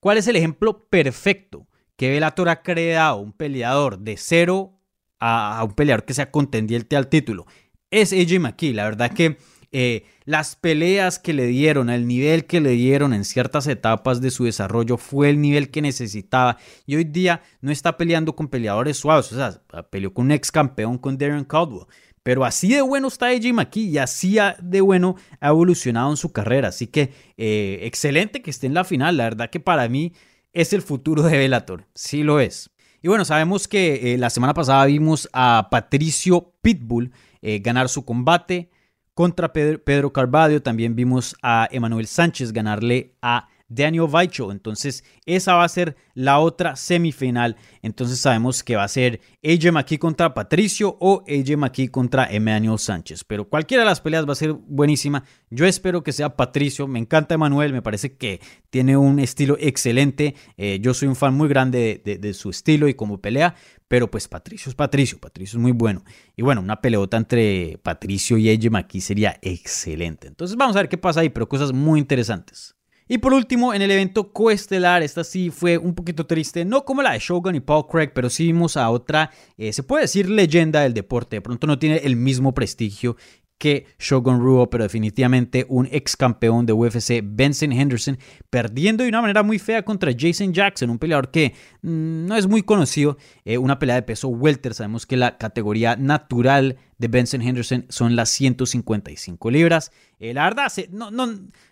[0.00, 4.78] cuál es el ejemplo perfecto que Bellator ha creado un peleador de cero
[5.18, 7.46] a, un peleador que sea contendiente al título?
[7.90, 8.74] Es AJ McKee.
[8.74, 9.38] La verdad que
[9.72, 14.30] eh, las peleas que le dieron, el nivel que le dieron en ciertas etapas de
[14.30, 16.58] su desarrollo fue el nivel que necesitaba.
[16.84, 19.32] Y hoy día no está peleando con peleadores suaves.
[19.32, 21.86] O sea, peleó con un ex campeón, con Darren Caldwell.
[22.24, 26.32] Pero así de bueno está AJ McKee y así de bueno ha evolucionado en su
[26.32, 26.68] carrera.
[26.68, 29.18] Así que eh, excelente que esté en la final.
[29.18, 30.14] La verdad que para mí
[30.54, 31.84] es el futuro de Bellator.
[31.94, 32.70] Sí lo es.
[33.02, 38.06] Y bueno, sabemos que eh, la semana pasada vimos a Patricio Pitbull eh, ganar su
[38.06, 38.70] combate
[39.12, 40.62] contra Pedro, Pedro Carvalho.
[40.62, 44.50] También vimos a Emanuel Sánchez ganarle a Daniel Weichel.
[44.50, 47.56] Entonces, esa va a ser la otra semifinal.
[47.82, 52.78] Entonces, sabemos que va a ser AJ McKee contra Patricio o AJ McKee contra Emmanuel
[52.78, 53.24] Sánchez.
[53.24, 55.24] Pero cualquiera de las peleas va a ser buenísima.
[55.50, 56.86] Yo espero que sea Patricio.
[56.86, 60.34] Me encanta Emanuel, me parece que tiene un estilo excelente.
[60.56, 63.54] Eh, yo soy un fan muy grande de, su estilo y como pelea.
[63.88, 66.04] Pero pues Patricio es Patricio, Patricio es muy bueno.
[66.36, 70.26] Y bueno, una peleota entre Patricio y AJ McKee sería excelente.
[70.26, 72.74] Entonces vamos a ver qué pasa ahí, pero cosas muy interesantes.
[73.06, 77.02] Y por último, en el evento coestelar, esta sí fue un poquito triste, no como
[77.02, 80.30] la de Shogun y Paul Craig, pero sí vimos a otra, eh, se puede decir
[80.30, 83.16] leyenda del deporte, de pronto no tiene el mismo prestigio
[83.58, 88.18] que Shogun Ruo, pero definitivamente un ex campeón de UFC, Benson Henderson,
[88.50, 92.46] perdiendo de una manera muy fea contra Jason Jackson, un peleador que mm, no es
[92.46, 97.42] muy conocido, eh, una pelea de peso welter, sabemos que la categoría natural de Benson
[97.42, 99.92] Henderson son las 155 libras.
[100.18, 100.72] Eh, la verdad,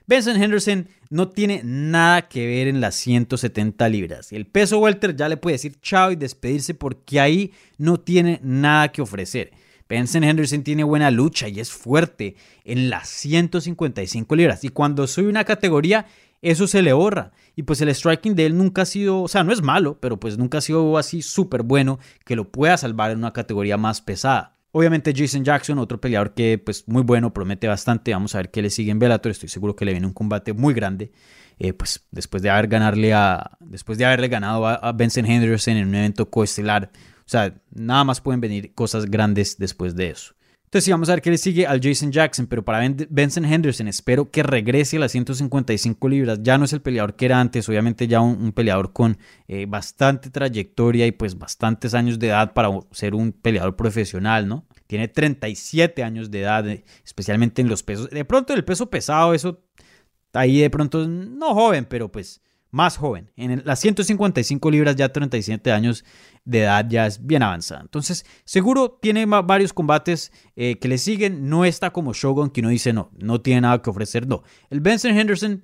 [0.06, 4.32] Benson Henderson no tiene nada que ver en las 170 libras.
[4.32, 8.90] El peso welter ya le puede decir chao y despedirse porque ahí no tiene nada
[8.90, 9.52] que ofrecer.
[9.92, 14.64] Benson Henderson tiene buena lucha y es fuerte en las 155 libras.
[14.64, 16.06] Y cuando sube una categoría,
[16.40, 17.32] eso se le borra.
[17.56, 20.18] Y pues el striking de él nunca ha sido, o sea, no es malo, pero
[20.18, 24.00] pues nunca ha sido así súper bueno que lo pueda salvar en una categoría más
[24.00, 24.56] pesada.
[24.70, 28.14] Obviamente Jason Jackson, otro peleador que pues muy bueno, promete bastante.
[28.14, 29.30] Vamos a ver qué le sigue en Bellator.
[29.30, 31.12] Estoy seguro que le viene un combate muy grande.
[31.58, 35.76] Eh, pues después de haber ganarle a, después de haberle ganado a, a Benson Henderson
[35.76, 36.90] en un evento coestelar
[37.32, 40.34] sea, nada más pueden venir cosas grandes después de eso.
[40.72, 43.88] Entonces, sí, vamos a ver qué le sigue al Jason Jackson, pero para Benson Henderson
[43.88, 46.38] espero que regrese a las 155 libras.
[46.42, 49.18] Ya no es el peleador que era antes, obviamente ya un, peleador con
[49.48, 54.66] eh, bastante trayectoria y pues bastantes años de edad para ser un peleador profesional, ¿no?
[54.86, 58.08] Tiene 37 años de edad, eh, especialmente en los pesos.
[58.08, 59.60] De pronto el peso pesado, eso
[60.32, 62.40] ahí de pronto no joven, pero pues
[62.72, 63.30] más joven.
[63.36, 66.04] En las 155 libras, ya 37 años
[66.44, 67.82] de edad, ya es bien avanzada.
[67.82, 71.48] Entonces, seguro tiene varios combates eh, que le siguen.
[71.48, 74.26] No está como Shogun, que uno dice, no, no tiene nada que ofrecer.
[74.26, 75.62] No, el Benson Henderson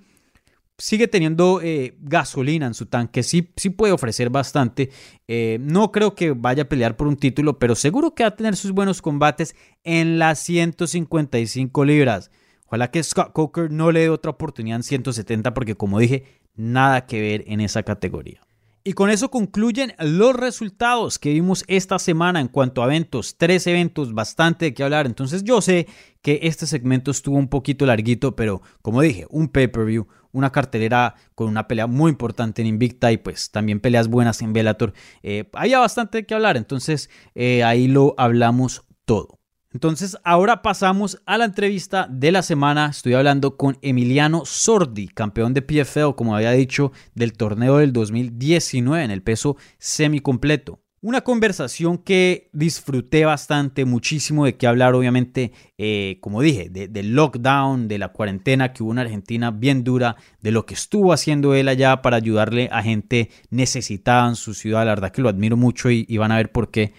[0.76, 4.90] sigue teniendo eh, gasolina en su tanque, sí, sí puede ofrecer bastante.
[5.26, 8.36] Eh, no creo que vaya a pelear por un título, pero seguro que va a
[8.36, 12.30] tener sus buenos combates en las 155 libras.
[12.66, 17.06] Ojalá que Scott Coker no le dé otra oportunidad en 170 porque como dije, nada
[17.06, 18.40] que ver en esa categoría.
[18.88, 23.36] Y con eso concluyen los resultados que vimos esta semana en cuanto a eventos.
[23.36, 25.04] Tres eventos, bastante de qué hablar.
[25.04, 25.86] Entonces yo sé
[26.22, 31.48] que este segmento estuvo un poquito larguito, pero como dije, un pay-per-view, una cartelera con
[31.48, 34.94] una pelea muy importante en Invicta y pues también peleas buenas en Bellator.
[35.22, 39.37] Eh, había bastante de qué hablar, entonces eh, ahí lo hablamos todo.
[39.70, 42.88] Entonces, ahora pasamos a la entrevista de la semana.
[42.90, 49.04] Estoy hablando con Emiliano Sordi, campeón de PFL, como había dicho, del torneo del 2019
[49.04, 50.80] en el peso semicompleto.
[51.02, 57.88] Una conversación que disfruté bastante, muchísimo de qué hablar, obviamente, eh, como dije, del lockdown,
[57.88, 61.68] de la cuarentena que hubo en Argentina bien dura, de lo que estuvo haciendo él
[61.68, 64.86] allá para ayudarle a gente necesitada en su ciudad.
[64.86, 66.94] La verdad que lo admiro mucho y van a ver por qué.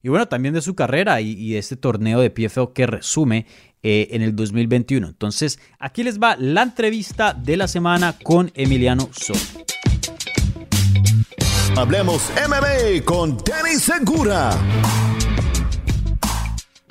[0.00, 3.46] Y bueno, también de su carrera y, de este torneo de PFL que resume
[3.82, 5.08] eh, en el 2021.
[5.08, 9.36] Entonces, aquí les va la entrevista de la semana con Emiliano Sol.
[11.76, 14.50] Hablemos MMA con Danny Segura.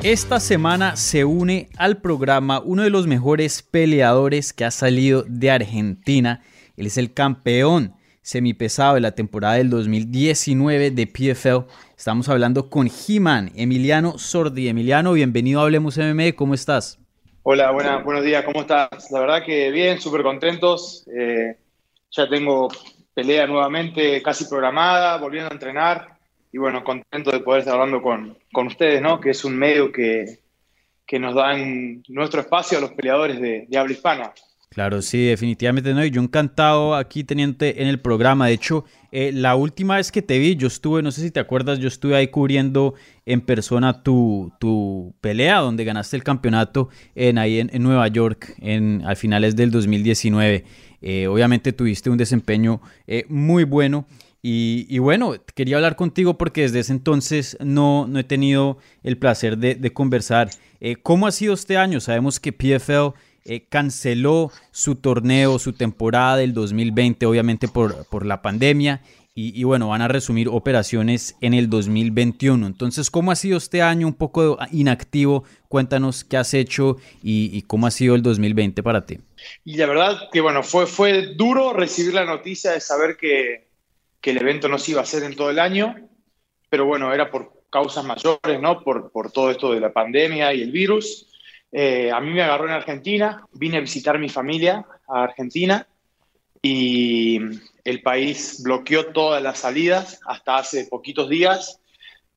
[0.03, 5.49] Esta semana se une al programa uno de los mejores peleadores que ha salido de
[5.49, 6.41] Argentina.
[6.75, 7.93] Él es el campeón
[8.27, 11.65] semipesado de la temporada del 2019 de PFL.
[11.97, 14.67] Estamos hablando con He-Man, Emiliano Sordi.
[14.67, 16.99] Emiliano, bienvenido a Hablemos MMA, ¿cómo estás?
[17.43, 19.09] Hola, buenos días, ¿cómo estás?
[19.11, 21.07] La verdad que bien, súper contentos.
[21.07, 21.55] Eh,
[22.11, 22.67] ya tengo
[23.13, 26.17] pelea nuevamente casi programada, volviendo a entrenar
[26.51, 29.21] y bueno, contento de poder estar hablando con, con ustedes, ¿no?
[29.21, 30.39] Que es un medio que,
[31.05, 34.33] que nos dan nuestro espacio a los peleadores de, de habla hispana.
[34.77, 36.05] Claro, sí, definitivamente no.
[36.05, 38.45] Y yo encantado aquí teniéndote en el programa.
[38.45, 41.39] De hecho, eh, la última vez que te vi, yo estuve, no sé si te
[41.39, 42.93] acuerdas, yo estuve ahí cubriendo
[43.25, 49.01] en persona tu, tu pelea, donde ganaste el campeonato en, ahí en, Nueva York en,
[49.03, 50.63] a finales del 2019.
[51.01, 54.05] Eh, obviamente tuviste un desempeño eh, muy bueno.
[54.43, 59.57] Y, bueno, quería hablar contigo porque desde ese entonces no, no he tenido el placer
[59.57, 60.51] de conversar.
[61.03, 61.99] ¿Cómo ha sido este año?
[61.99, 68.41] Sabemos que PFL eh, canceló su torneo, su temporada del 2020, obviamente por, por la
[68.41, 69.01] pandemia.
[69.39, 72.65] Y, bueno, van a resumir operaciones en el 2021.
[72.65, 75.43] Entonces, ¿cómo ha sido este año un poco inactivo?
[75.67, 79.19] Cuéntanos qué has hecho y, cómo ha sido el 2020 para ti.
[79.63, 83.67] Y la verdad que, bueno, fue, fue duro recibir la noticia de saber que,
[84.21, 85.95] que el evento no se iba a hacer en todo el año,
[86.71, 88.83] pero bueno, era por causas mayores, ¿no?
[88.83, 91.26] Por, por todo esto de la pandemia y el virus.
[91.79, 95.87] Eh, a mí me agarró en Argentina, vine a visitar mi familia a Argentina
[96.59, 97.39] y
[97.83, 101.79] el país bloqueó todas las salidas hasta hace poquitos días.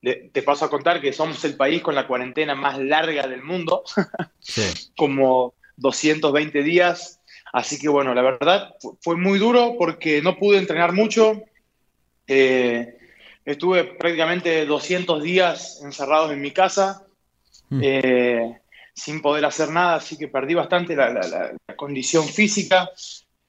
[0.02, 3.82] Te paso a contar que somos el país con la cuarentena más larga del mundo,
[4.40, 4.90] sí.
[4.94, 7.22] como 220 días.
[7.50, 11.40] Así que bueno, la verdad fue muy duro porque no pude entrenar mucho.
[12.26, 12.94] Eh,
[13.46, 17.06] estuve prácticamente 200 días encerrados en mi casa,
[17.70, 17.80] mm.
[17.82, 18.60] eh,
[19.00, 22.90] sin poder hacer nada, así que perdí bastante la, la, la condición física.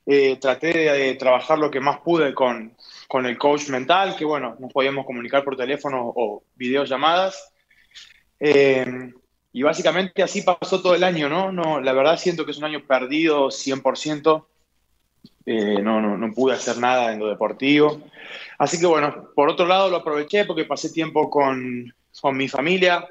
[0.05, 2.75] Eh, traté de, trabajar lo que más pude con,
[3.07, 7.51] con, el coach mental, que bueno, nos podíamos comunicar por teléfono o videollamadas.
[8.39, 9.11] Eh,
[9.53, 11.51] y básicamente así pasó todo el año, ¿no?
[11.51, 14.45] no la verdad siento que es un año perdido 100%.
[15.45, 18.01] Eh, no, no, no, pude hacer nada en lo deportivo.
[18.57, 23.05] Así que bueno, por otro lado lo aproveché porque pasé tiempo con, con mi familia,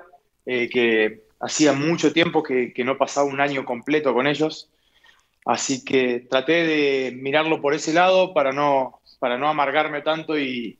[0.47, 4.71] eh, que hacía mucho tiempo que, que, no pasaba un año completo con ellos.
[5.47, 10.79] Así que traté de mirarlo por ese lado para no, para no amargarme tanto y,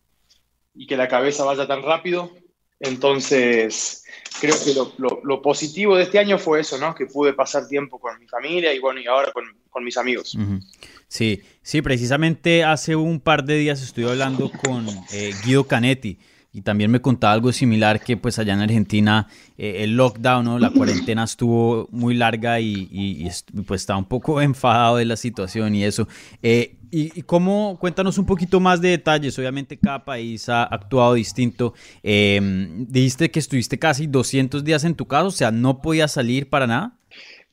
[0.75, 2.31] y que la cabeza vaya tan rápido.
[2.79, 4.05] Entonces,
[4.41, 6.95] creo que lo, lo, lo, positivo de este año fue eso, ¿no?
[6.95, 10.35] Que pude pasar tiempo con mi familia y bueno, y ahora con, con mis amigos.
[10.35, 10.63] Uh -huh.
[11.07, 16.19] Sí, sí, precisamente hace un par de días estuve hablando con eh, Guido Canetti
[16.53, 20.59] y también me contaba algo similar que pues allá en Argentina eh, el lockdown, ¿no?
[20.59, 25.17] la cuarentena estuvo muy larga y, y, y, pues estaba un poco enfadado de la
[25.17, 26.09] situación y eso.
[26.43, 31.15] Eh, y, y, cómo, cuéntanos un poquito más de detalles, obviamente cada país ha actuado
[31.15, 31.73] distinto.
[32.03, 32.41] Eh,
[32.89, 36.67] dijiste que estuviste casi 200 días en tu casa, o sea, no podías salir para
[36.67, 36.97] nada.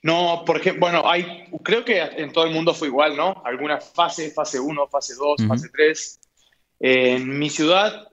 [0.01, 3.43] No, porque, bueno, hay, creo que en todo el mundo fue igual, ¿no?
[3.45, 5.47] Algunas fases, fase 1, fase 2, uh -huh.
[5.47, 6.19] fase 3.
[6.79, 8.06] En mi ciudad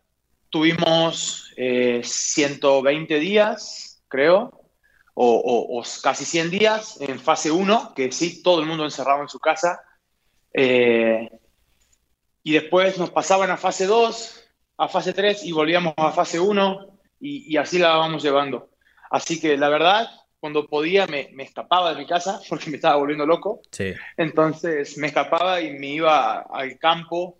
[0.55, 4.71] tuvimos eh, 120 días, creo,
[5.13, 9.23] o, o, o, casi 100 días en fase 1, que sí, todo el mundo encerrado
[9.23, 9.83] en su casa.
[10.53, 11.29] Eh,
[12.45, 17.01] y después nos pasaban a fase 2, a fase 3 y volvíamos a fase 1
[17.19, 18.71] y, y así la vamos llevando.
[19.11, 22.95] Así que la verdad, cuando podía me, me, escapaba de mi casa porque me estaba
[22.95, 23.61] volviendo loco.
[23.73, 23.93] Sí.
[24.17, 27.39] Entonces me escapaba y me iba al campo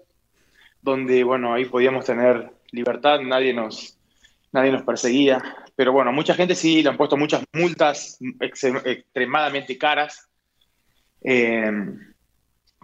[0.83, 3.97] donde, bueno, ahí podíamos tener libertad, nadie nos,
[4.53, 5.43] nadie nos perseguía.
[5.77, 10.29] Pero bueno, mucha gente sí le han puesto muchas multas ex extremadamente caras.
[11.23, 11.73] Eh,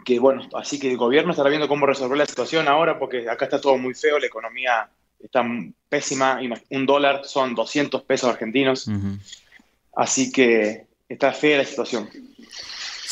[0.04, 3.44] que bueno, así que el gobierno estará viendo cómo resolver la situación ahora porque acá
[3.44, 4.88] está todo muy feo, la economía
[5.22, 5.44] está
[5.88, 8.88] pésima, un dólar son 200 pesos argentinos.
[8.88, 9.18] Uh -huh.
[9.94, 12.08] Así que está fea la situación.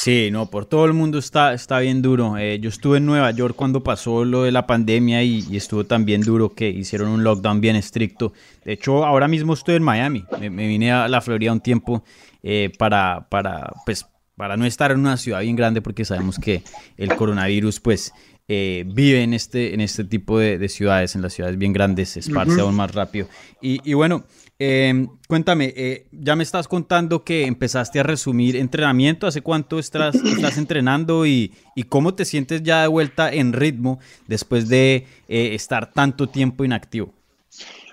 [0.09, 2.39] Sí, no, por todo el mundo está, está bien duro.
[2.39, 5.85] Eh, yo estuve en Nueva York cuando pasó lo de la pandemia y, y, estuvo
[5.85, 8.33] también duro que hicieron un lockdown bien estricto.
[8.65, 10.25] De hecho, ahora mismo estoy en Miami.
[10.41, 12.05] Me, me vine a la Florida un tiempo
[12.43, 16.63] eh, para, para, pues, para no estar en una ciudad bien grande porque sabemos que
[16.97, 18.15] el coronavirus pues
[18.49, 22.09] eh, vive en este, en este tipo de, de, ciudades, en las ciudades bien grandes,
[22.09, 22.63] se esparce uh -huh.
[22.63, 23.29] aún más rápido.
[23.61, 24.25] Y, y bueno,
[24.59, 30.17] eh, cuéntame, eh, ya me estás contando que empezaste a resumir entrenamiento, ¿hace cuánto estás,
[30.17, 35.55] estás entrenando y, y, cómo te sientes ya de vuelta en ritmo después de eh,
[35.55, 37.13] estar tanto tiempo inactivo?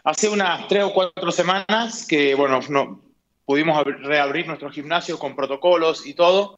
[0.04, 3.00] Hace unas tres o cuatro semanas que, bueno, no,
[3.46, 6.58] pudimos reabrir nuestro gimnasio con protocolos y todo,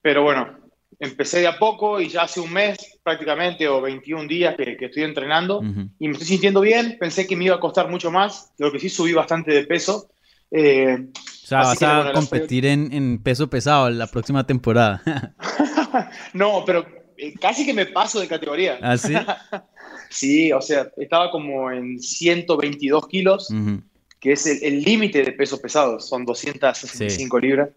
[0.00, 0.63] pero bueno,
[0.98, 4.86] empecé de a poco y ya hace un mes prácticamente o 21 días que, que
[4.86, 5.90] estoy entrenando uh -huh.
[5.98, 6.96] y me estoy sintiendo bien.
[6.98, 10.10] Pensé que me iba a costar mucho más, lo que sí subí bastante de peso.
[10.50, 15.02] Eh, o sea, vas a bueno, competir en, en, peso pesado la próxima temporada.
[16.32, 18.78] no, pero eh, casi que me paso de categoría.
[18.80, 19.14] ¿Ah, sí?
[20.10, 23.82] sí, o sea, estaba como en 122 kilos, uh -huh.
[24.20, 27.46] que es el límite de peso pesado, son 265 sí.
[27.46, 27.70] libras.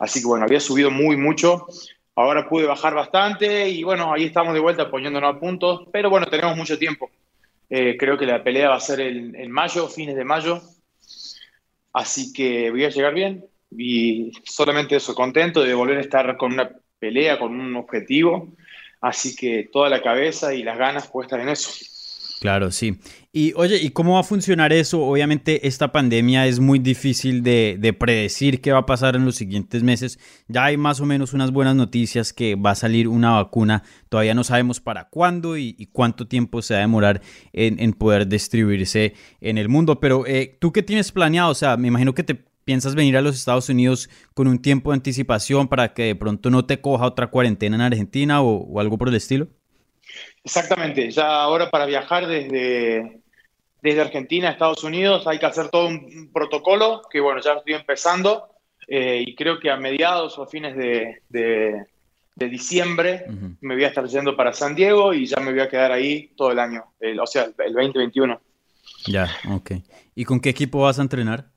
[0.00, 1.66] Así que bueno, había subido muy mucho.
[2.18, 6.26] Ahora pude bajar bastante y bueno, ahí estamos de vuelta poniéndonos a puntos, pero bueno,
[6.26, 7.08] tenemos mucho tiempo.
[7.70, 10.60] Eh, creo que la pelea va a ser en, en, mayo, fines de mayo,
[11.92, 16.54] así que voy a llegar bien y solamente eso, contento de volver a estar con
[16.54, 18.48] una pelea, con un objetivo,
[19.00, 21.70] así que toda la cabeza y las ganas puestas en eso.
[22.40, 22.98] Claro, sí.
[23.38, 25.00] Y oye, ¿y cómo va a funcionar eso?
[25.00, 29.36] Obviamente esta pandemia es muy difícil de, de, predecir qué va a pasar en los
[29.36, 30.18] siguientes meses.
[30.48, 33.84] Ya hay más o menos unas buenas noticias que va a salir una vacuna.
[34.08, 37.22] Todavía no sabemos para cuándo y, cuánto tiempo se va a demorar
[37.52, 40.00] en, poder distribuirse en el mundo.
[40.00, 41.52] Pero eh, tú qué tienes planeado?
[41.52, 44.90] O sea, me imagino que te ¿piensas venir a los Estados Unidos con un tiempo
[44.90, 48.98] de anticipación para que de pronto no te coja otra cuarentena en Argentina o, algo
[48.98, 49.46] por el estilo?
[50.42, 53.20] Exactamente, ya ahora para viajar desde,
[53.82, 57.74] desde Argentina a Estados Unidos hay que hacer todo un protocolo que bueno, ya estoy
[57.74, 58.48] empezando
[58.86, 61.86] eh, y creo que a mediados o a fines de, de,
[62.36, 63.26] diciembre
[63.60, 66.30] me voy a estar yendo para San Diego y ya me voy a quedar ahí
[66.36, 66.84] todo el año,
[67.20, 68.40] o sea, el 2021.
[69.06, 69.72] Ya, ok.
[70.14, 71.50] ¿Y con qué equipo vas a entrenar?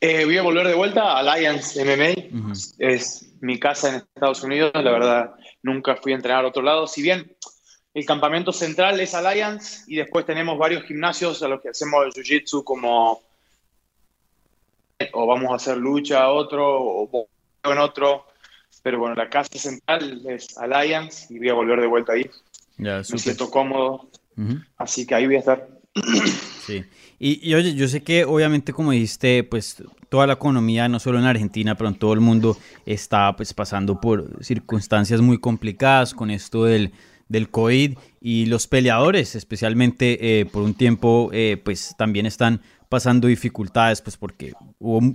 [0.00, 2.54] Eh, voy a volver de vuelta a Alliance MMA.
[2.78, 4.70] Es mi casa en Estados Unidos.
[4.74, 6.86] La verdad, nunca fui a entrenar a otro lado.
[6.86, 7.36] Si bien
[7.98, 12.12] el campamento central es Alliance y después tenemos varios gimnasios a los que hacemos el
[12.12, 13.22] jiu-jitsu como
[15.12, 17.28] o vamos a hacer lucha a otro o
[17.64, 18.24] en otro.
[18.82, 22.30] Pero bueno, la casa central es Alliance y voy a volver de vuelta ahí.
[22.76, 24.08] Me siento cómodo.
[24.76, 25.68] Así que ahí voy a estar.
[26.64, 26.84] Sí.
[27.18, 31.24] Y, oye, yo sé que obviamente como dijiste, pues toda la economía, no solo en
[31.24, 36.64] Argentina, pero en todo el mundo, está pues pasando por circunstancias muy complicadas con esto
[36.64, 36.92] del,
[37.28, 43.28] del COVID y los peleadores, especialmente eh, por un tiempo, eh, pues también están pasando
[43.28, 44.54] dificultades, pues porque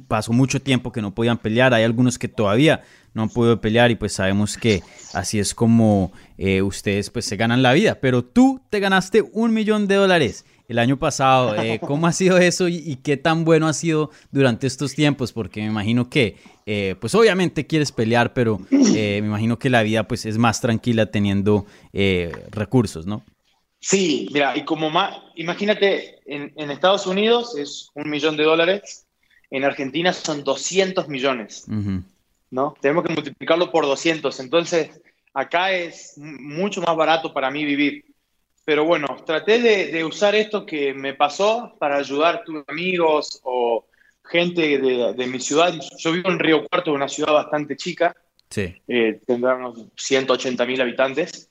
[0.07, 2.83] pasó mucho tiempo que no podían pelear, hay algunos que todavía
[3.13, 4.83] no han podido pelear y pues sabemos que
[5.13, 9.53] así es como eh, ustedes pues se ganan la vida, pero tú te ganaste un
[9.53, 11.55] millón de dólares el año pasado.
[11.55, 15.31] Eh, ¿Cómo ha sido eso y, qué tan bueno ha sido durante estos tiempos?
[15.31, 20.07] Porque me imagino que, eh, pues obviamente quieres pelear, pero me imagino que la vida
[20.07, 21.65] pues es más tranquila teniendo
[22.51, 23.23] recursos, ¿no?
[23.85, 29.05] Sí, mira, y como más, imagínate, en, Estados Unidos es un millón de dólares,
[29.51, 31.65] en Argentina son 200 millones,
[32.49, 32.75] ¿no?
[32.79, 35.01] Tenemos que multiplicarlo por 200, entonces
[35.33, 38.05] acá es mucho más barato para mí vivir.
[38.65, 43.85] Pero bueno, traté de, usar esto que me pasó para ayudar a tus amigos o
[44.23, 45.73] gente de, mi ciudad.
[45.97, 48.15] Yo vivo en Río Cuarto, una ciudad bastante chica,
[48.49, 48.81] sí.
[48.87, 51.49] eh, tendrá unos 180 mil habitantes.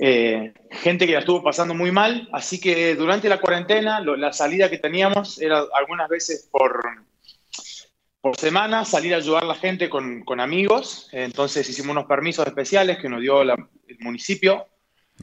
[0.00, 4.70] Eh, gente que la estuvo pasando muy mal, así que durante la cuarentena la salida
[4.70, 6.80] que teníamos era algunas veces por,
[8.20, 12.46] por semana salir a ayudar a la gente con, con amigos, entonces hicimos unos permisos
[12.46, 13.56] especiales que nos dio el
[13.98, 14.66] municipio.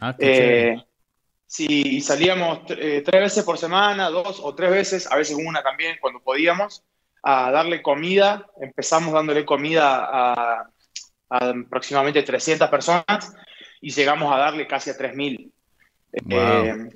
[0.02, 0.76] Ah, eh,
[1.48, 5.62] sí, y salíamos eh, tres veces por semana, dos o tres veces, a veces una
[5.64, 6.84] también cuando podíamos,
[7.24, 8.46] a darle comida.
[8.62, 10.70] Empezamos dándole comida a,
[11.30, 13.36] a aproximadamente 300 personas
[13.82, 15.52] y llegamos a darle casi a 3.000.
[16.30, 16.90] Eh,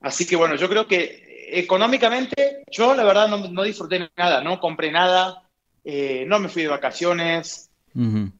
[0.00, 4.92] así que bueno, yo creo que económicamente yo la verdad no, disfruté nada, no compré
[4.92, 5.48] nada,
[5.84, 7.70] eh, no me fui de vacaciones,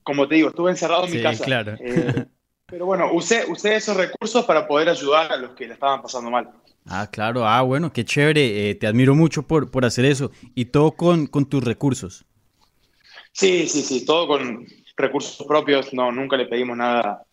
[0.03, 1.45] como te digo, estuve encerrado en mi casa.
[1.45, 1.77] Claro.
[2.71, 6.01] Eh, pero bueno, usé, usé esos recursos para poder ayudar a los que le estaban
[6.01, 6.51] pasando mal.
[6.87, 10.31] Ah, claro, ah, bueno, qué chévere, te admiro mucho por, por hacer eso.
[10.55, 12.25] ¿Y todo con, con tus recursos?
[13.33, 14.67] Sí, sí, sí, todo con
[14.97, 17.25] recursos propios, no, nunca le pedimos nada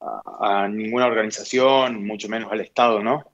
[0.00, 3.24] a, ninguna organización, mucho menos al Estado, ¿no?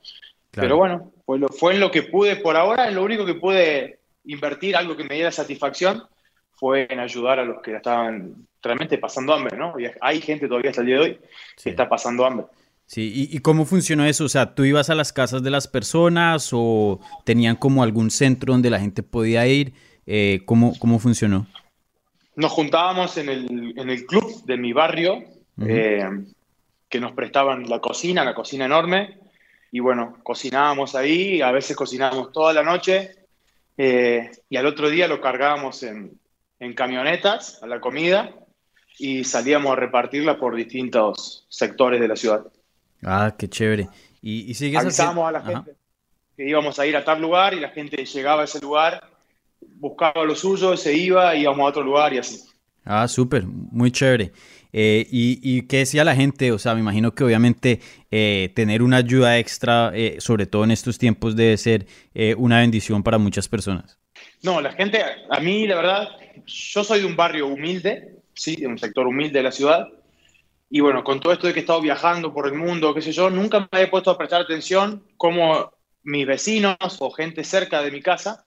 [0.51, 3.35] Pero bueno, fue, lo, fue en lo que pude por ahora, en lo único que
[3.35, 6.05] pude invertir, algo que me diera satisfacción,
[6.53, 9.79] fue en ayudar a los que estaban realmente pasando hambre, ¿no?
[9.79, 11.19] Y hay gente todavía hasta el día de hoy
[11.63, 12.47] que está pasando hambre.
[12.87, 14.25] Sí, ¿Y, cómo funcionó eso?
[14.25, 18.53] O sea, ¿tú ibas a las casas de las personas o tenían como algún centro
[18.53, 19.73] donde la gente podía ir?
[20.05, 21.47] Eh, ¿cómo, ¿Cómo funcionó?
[22.37, 25.25] Nos juntábamos en el, en el club de mi barrio,
[25.57, 29.19] que nos prestaban la cocina, la cocina enorme,
[29.71, 33.23] y bueno, cocinábamos ahí, a veces cocinábamos toda la noche,
[33.79, 36.21] eh, y al otro día lo cargábamos en,
[36.77, 38.33] camionetas a la comida
[38.99, 42.47] y salíamos a repartirla por distintos sectores de la ciudad.
[43.03, 43.89] Ah, qué chévere.
[44.21, 45.77] Y, y sigues Avisábamos a la gente
[46.37, 49.03] que íbamos a ir a tal lugar y la gente llegaba a ese lugar,
[49.61, 52.41] buscaba lo suyo, se iba, íbamos a otro lugar y así.
[52.85, 54.33] Ah, súper, muy chévere.
[54.73, 56.51] Eh, y, qué decía la gente?
[56.51, 57.81] O sea, me imagino que obviamente
[58.11, 61.87] eh, tener una ayuda extra, eh, sobre todo en estos tiempos, debe ser
[62.39, 63.99] una bendición para muchas personas.
[64.43, 66.09] No, la gente, a mí la verdad,
[66.47, 69.89] yo soy de un barrio humilde, sí, de un sector humilde de la ciudad.
[70.71, 73.13] Y bueno, con todo esto de que he estado viajando por el mundo, qué sé
[73.13, 75.73] yo, nunca me he puesto a prestar atención cómo
[76.03, 78.45] mis vecinos o gente cerca de mi casa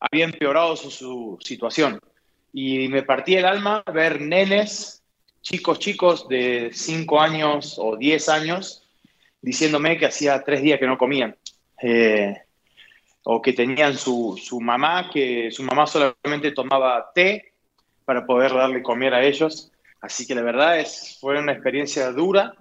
[0.00, 2.00] había empeorado su, su situación.
[2.52, 5.02] Y me partía el alma ver nenes
[5.42, 8.88] chicos, chicos de 5 años o 10 años
[9.40, 11.36] diciéndome que hacía tres días que no comían.
[11.82, 12.34] Eh,
[13.24, 17.52] o que tenían su, su, mamá, que su mamá solamente tomaba té
[18.08, 19.70] para poder darle comer a ellos.
[20.00, 22.54] Así que la verdad es, fue una experiencia dura,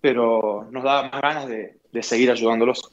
[0.00, 2.90] pero nos daba más ganas de, de seguir ayudándolos.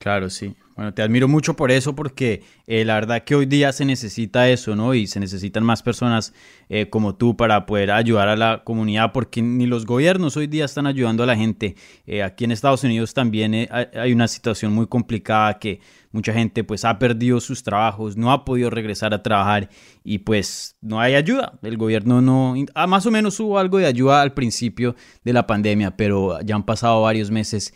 [0.00, 0.56] Claro, sí.
[0.76, 4.50] Bueno, te admiro mucho por eso, porque eh, la verdad que hoy día se necesita
[4.50, 4.92] eso, ¿no?
[4.92, 6.34] Y se necesitan más personas
[6.68, 10.66] eh, como tú para poder ayudar a la comunidad, porque ni los gobiernos hoy día
[10.66, 11.76] están ayudando a la gente.
[12.06, 15.80] Eh, aquí en Estados Unidos también hay una situación muy complicada que
[16.12, 19.70] mucha gente pues ha perdido sus trabajos, no ha podido regresar a trabajar
[20.04, 21.58] y pues no hay ayuda.
[21.62, 25.46] El gobierno no, ah, más o menos hubo algo de ayuda al principio de la
[25.46, 27.72] pandemia, pero ya han pasado varios meses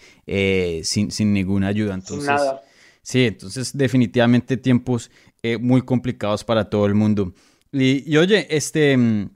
[0.83, 1.95] sin, sin ninguna ayuda.
[1.95, 2.61] Entonces, nada.
[3.03, 5.11] Sí, entonces definitivamente tiempos
[5.43, 7.33] eh, muy complicados para todo el mundo.
[7.73, 9.31] Y, oye, este, mm,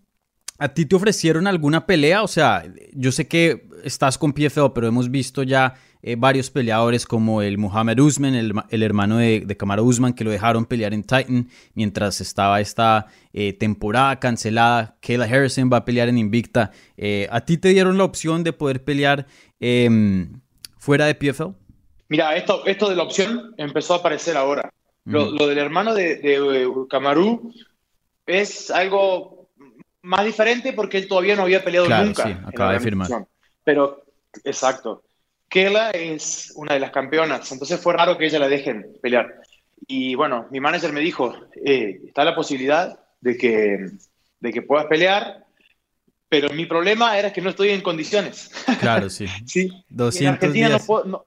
[0.59, 2.23] ¿a ti te ofrecieron alguna pelea?
[2.23, 7.07] O sea, yo sé que estás con PFL, pero hemos visto ya eh, varios peleadores
[7.07, 11.03] como el Muhammad Usman, el, hermano de, de Kamaru Usman, que lo dejaron pelear en
[11.03, 14.99] Titan mientras estaba esta eh, temporada cancelada.
[15.01, 16.71] Kayla Harrison va a pelear en Invicta.
[17.31, 19.27] ¿A ti te dieron la opción de poder pelear
[19.59, 20.41] em,
[20.77, 21.64] fuera de PFL?
[22.15, 24.73] Mira, esto, esto de la opción empezó a aparecer ahora.
[25.05, 27.53] Lo, del hermano de, de Camarú
[28.25, 29.51] es algo
[30.03, 32.23] más diferente porque él todavía no había peleado nunca.
[32.23, 33.27] Sí, acaba de firmar.
[33.65, 34.05] Pero,
[34.45, 35.03] exacto.
[35.49, 39.35] Kela es una de las campeonas, entonces fue raro que ella la dejen pelear.
[39.85, 41.35] Y bueno, mi manager me dijo,
[41.67, 43.89] eh, está la posibilidad de que,
[44.39, 45.47] de que puedas pelear,
[46.29, 48.53] pero mi problema era que no estoy en condiciones.
[48.79, 49.27] Claro, sí.
[49.47, 49.69] sí.
[49.89, 51.27] 200 en Argentina no puedo,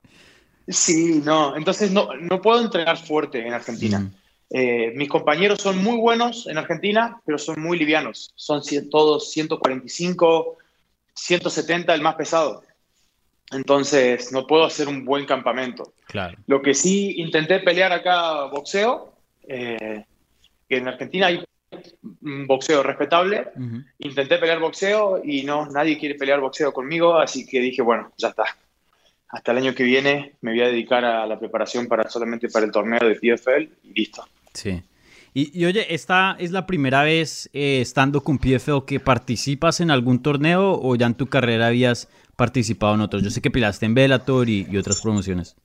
[0.68, 4.00] Sí, no, entonces no, no puedo entrenar fuerte en Argentina.
[4.00, 4.12] Mm.
[4.50, 8.32] Eh, mis compañeros son muy buenos en Argentina, pero son muy livianos.
[8.36, 10.58] Son todos 145,
[11.14, 12.64] 170 el más pesado.
[13.52, 15.94] Entonces no puedo hacer un buen campamento.
[16.08, 16.38] Claro.
[16.48, 19.14] Lo que sí intenté pelear acá boxeo,
[19.48, 20.04] eh,
[20.68, 21.44] que en Argentina hay
[22.22, 23.48] un boxeo respetable.
[24.00, 28.30] Intenté pelear boxeo y no, nadie quiere pelear boxeo conmigo, así que dije, bueno, ya
[28.30, 28.44] está
[29.30, 32.66] hasta el año que viene me voy a dedicar a la preparación para solamente para
[32.66, 34.28] el torneo de PFL y listo.
[34.54, 34.82] Sí.
[35.40, 40.24] Y, oye, ¿esta es la primera vez eh, estando con PFL que participas en algún
[40.24, 43.22] torneo o ya en tu carrera habías participado en otros?
[43.22, 45.56] Yo sé que peleaste en Bellator y, otras promociones.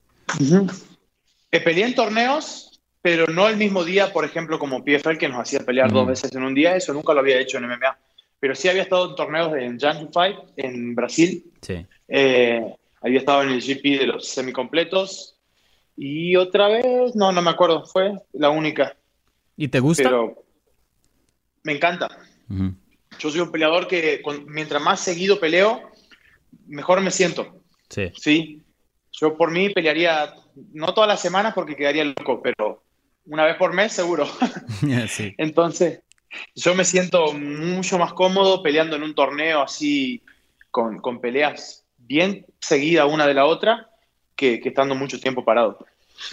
[1.51, 5.61] peleé en torneos, pero no el mismo día, por ejemplo, como PFL que nos hacía
[5.61, 6.77] pelear dos veces en un día.
[6.77, 7.97] Eso nunca lo había hecho en MMA.
[8.41, 11.51] Pero sí había estado en torneos en Jungle Fight en Brasil.
[11.63, 11.87] Sí.
[12.09, 15.37] Eh, había estado en el GP de los semicompletos.
[15.97, 18.97] Y otra vez, no, no me acuerdo, fue la única.
[19.57, 20.05] ¿Y te gusta?
[20.05, 20.45] Pero
[21.63, 22.09] me encanta.
[23.19, 25.91] Yo soy un peleador que mientras más seguido peleo,
[26.67, 27.63] mejor me siento.
[27.89, 28.11] Sí.
[28.17, 28.63] Sí.
[29.13, 30.35] Yo por mí pelearía,
[30.73, 32.83] no todas las semanas porque quedaría loco, pero
[33.27, 34.27] una vez por mes seguro.
[35.09, 35.35] sí.
[35.37, 36.01] Entonces,
[36.55, 40.23] yo me siento mucho más cómodo peleando en un torneo así,
[40.71, 43.91] con, con peleas bien seguida una de la otra
[44.37, 45.85] que, estando mucho tiempo parado.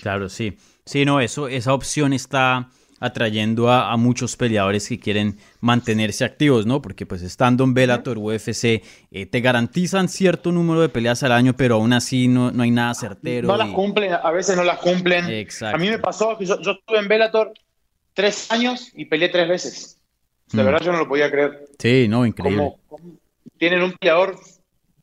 [0.01, 0.57] Claro, sí.
[0.86, 6.82] Sí, no, eso, esa opción está atrayendo a, muchos peleadores que quieren mantenerse activos, ¿no?
[6.82, 11.55] Porque pues estando en Bellator, UFC, eh, te garantizan cierto número de peleas al año,
[11.55, 13.47] pero aún así no, no hay nada certero.
[13.47, 15.30] No las cumplen, a veces no las cumplen.
[15.30, 15.78] Exacto.
[15.78, 17.53] A mí me pasó que yo, estuve en Bellator
[18.13, 20.01] tres años y peleé tres veces.
[20.51, 20.65] De mm.
[20.65, 21.67] verdad yo no lo podía creer.
[21.78, 22.74] Sí, no, increíble.
[23.57, 24.38] tienen un peleador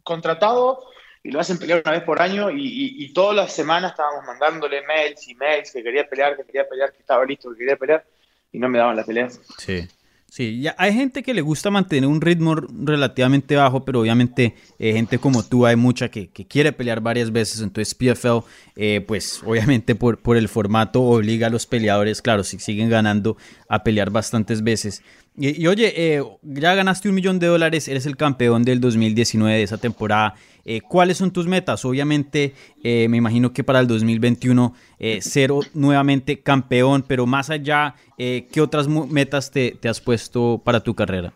[0.06, 0.84] contratado
[1.22, 5.26] y lo hacen pelear una vez por año y, todas las semanas estábamos mandándole mails
[5.26, 8.04] y mails que quería pelear, que quería pelear, que estaba listo, que quería pelear
[8.52, 9.28] y no me daban la pelea.
[9.58, 9.88] Sí.
[10.28, 14.92] Sí, ya hay gente que le gusta mantener un ritmo relativamente bajo, pero obviamente eh,
[14.92, 18.44] gente como tú hay mucha que, quiere pelear varias veces, entonces PFL,
[18.74, 23.36] eh, pues obviamente por, por el formato obliga a los peleadores, claro, si siguen ganando,
[23.68, 25.02] a pelear bastantes veces.
[25.38, 29.62] Y, oye, eh, ya ganaste un millón de dólares, eres el campeón del 2019 de
[29.62, 30.34] esa temporada.
[30.64, 31.84] Eh, ¿Cuáles son tus metas?
[31.84, 34.74] Obviamente, eh, me imagino que para el 2021
[35.20, 41.34] ser nuevamente campeón, pero más allá, ¿qué otras metas te, has puesto para tu carrera?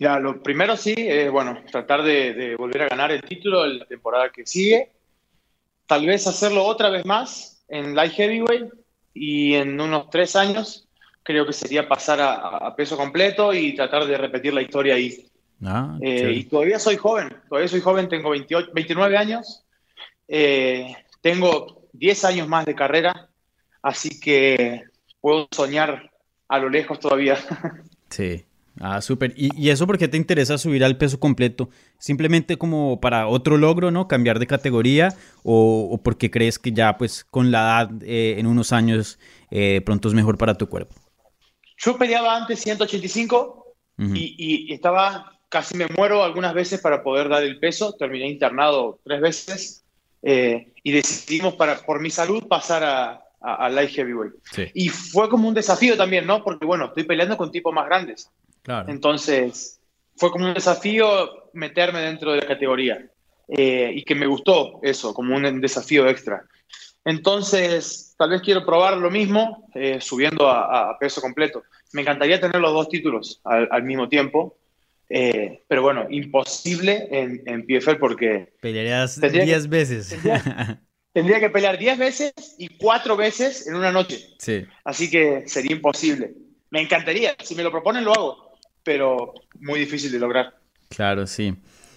[0.00, 0.96] Ya, lo primero sí,
[1.30, 4.90] bueno, tratar de, de, volver a ganar el título en la temporada que sigue.
[5.86, 8.72] Tal vez hacerlo otra vez más en Light Heavyweight
[9.14, 10.83] y en unos tres años
[11.24, 15.26] creo que sería pasar a, peso completo y tratar de repetir la historia ahí.
[15.64, 19.64] Ah, eh, y todavía soy joven, todavía soy joven, tengo 28, 29 años,
[20.28, 23.30] eh, tengo 10 años más de carrera,
[23.82, 24.82] así que
[25.20, 26.10] puedo soñar
[26.48, 27.36] a lo lejos todavía.
[28.10, 28.44] Sí,
[28.78, 29.34] ah, súper.
[29.36, 31.68] ¿Y, ¿Y, eso por qué te interesa subir al peso completo?
[31.98, 34.06] ¿Simplemente como para otro logro, ¿no?
[34.06, 35.08] Cambiar de categoría
[35.42, 39.18] o, porque crees que ya pues con la edad eh, en unos años
[39.84, 40.94] pronto es mejor para tu cuerpo?
[41.76, 47.58] Yo peleaba antes 185 y, estaba, casi me muero algunas veces para poder dar el
[47.58, 47.94] peso.
[47.94, 49.84] Terminé internado tres veces
[50.22, 54.34] eh, y decidimos para, por mi salud pasar a, a, light heavyweight.
[54.74, 56.42] Y fue como un desafío también, ¿no?
[56.42, 58.30] Porque bueno, estoy peleando con tipos más grandes.
[58.62, 58.90] Claro.
[58.90, 59.80] Entonces,
[60.16, 63.06] fue como un desafío meterme dentro de la categoría.
[63.48, 66.46] Eh, y que me gustó eso, como un desafío extra.
[67.04, 71.62] Entonces, tal vez quiero probar lo mismo eh, subiendo a, peso completo.
[71.92, 74.56] Me encantaría tener los dos títulos al, mismo tiempo,
[75.08, 78.54] eh, pero bueno, imposible en, en PFL porque...
[78.60, 80.16] Pelearías 10 veces.
[81.12, 84.26] Tendría, que pelear 10 veces y 4 veces en una noche.
[84.38, 84.66] Sí.
[84.84, 86.32] Así que sería imposible.
[86.70, 90.54] Me encantaría, si me lo proponen lo hago, pero muy difícil de lograr.
[90.88, 91.54] Claro, sí.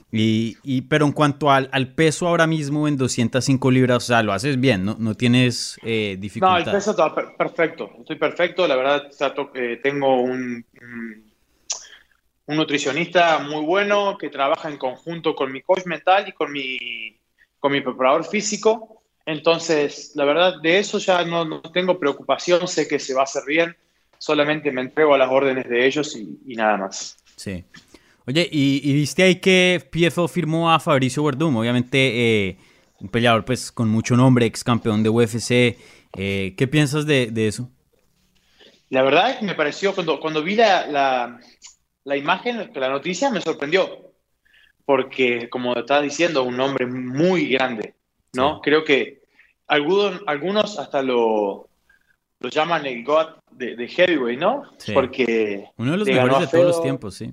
[0.09, 4.31] Y, pero en cuanto al, al, peso ahora mismo en 205 libras, o sea, lo
[4.31, 4.95] haces bien, ¿no?
[4.97, 6.59] No tienes eh, dificultad.
[6.59, 9.11] No, el peso está perfecto, estoy perfecto, la verdad
[9.55, 10.65] eh, tengo un,
[12.47, 17.19] un, nutricionista muy bueno que trabaja en conjunto con mi coach mental y con mi,
[17.59, 22.87] con mi preparador físico, entonces la verdad de eso ya no, no tengo preocupación, sé
[22.87, 23.75] que se va a hacer bien,
[24.17, 27.17] solamente me entrego a las órdenes de ellos y, y nada más.
[27.35, 27.65] Sí.
[28.27, 32.57] Oye, y, viste ahí que PFL firmó a Fabricio Verdum, obviamente eh,
[32.99, 35.77] un peleador pues con mucho nombre, ex campeón de UFC.
[36.17, 37.71] Eh, ¿Qué piensas de, eso?
[38.89, 41.39] La verdad es que me pareció, cuando, cuando vi la, la,
[42.03, 44.11] la imagen, la noticia, me sorprendió.
[44.83, 47.95] Porque, como estás diciendo, un nombre muy grande,
[48.33, 48.59] ¿no?
[48.59, 49.21] Creo que
[49.67, 51.69] algunos, algunos hasta lo,
[52.39, 54.63] lo llaman el God de, Heavyweight, ¿no?
[54.93, 55.69] Porque...
[55.77, 57.31] Uno de los mejores de todos los tiempos, sí.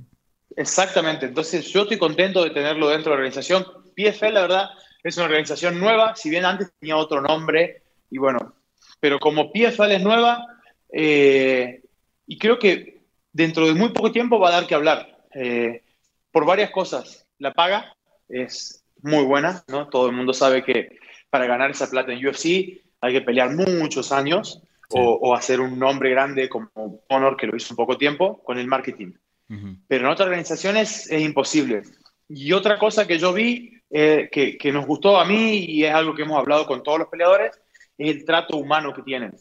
[0.57, 3.67] Exactamente, entonces yo estoy contento de tenerlo dentro de la organización.
[3.97, 4.71] PFL, la verdad,
[5.03, 8.55] es una organización nueva, si bien antes tenía otro nombre, y bueno,
[9.01, 10.47] pero como PFL es nueva,
[10.93, 11.83] eh,
[12.27, 13.03] y creo que
[13.33, 15.83] dentro de muy poco tiempo va a dar que hablar, eh,
[16.31, 17.27] por varias cosas.
[17.39, 17.95] La paga
[18.29, 19.89] es muy buena, ¿no?
[19.89, 20.99] Todo el mundo sabe que
[21.31, 25.79] para ganar esa plata en UFC hay que pelear muchos años o, o, hacer un
[25.79, 29.13] nombre grande como Honor, que lo hizo en poco tiempo, con el marketing.
[29.47, 31.83] Pero en otras organizaciones es imposible.
[32.29, 35.95] Y otra cosa que yo vi eh, que, que, nos gustó a mí y es
[35.95, 37.53] algo que hemos hablado con todos los peleadores
[37.99, 39.35] es el trato humano que tienen.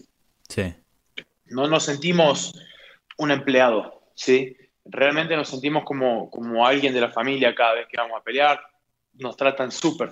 [0.48, 0.74] Sí.
[1.46, 2.54] No nos sentimos
[3.18, 4.56] un empleado, ¿sí?
[4.86, 8.60] Realmente nos sentimos como, como alguien de la familia cada vez que vamos a pelear.
[9.14, 10.12] Nos tratan súper.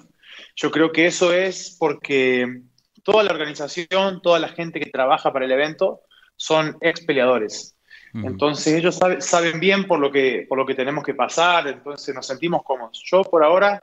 [0.55, 2.61] Yo creo que eso es porque
[3.03, 6.01] toda la organización, toda la gente que trabaja para el evento
[6.35, 7.75] son ex peleadores.
[8.13, 12.27] Entonces ellos saben bien por lo, que, por lo que tenemos que pasar, entonces nos
[12.27, 13.01] sentimos cómodos.
[13.05, 13.81] Yo por ahora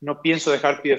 [0.00, 0.98] no pienso dejar de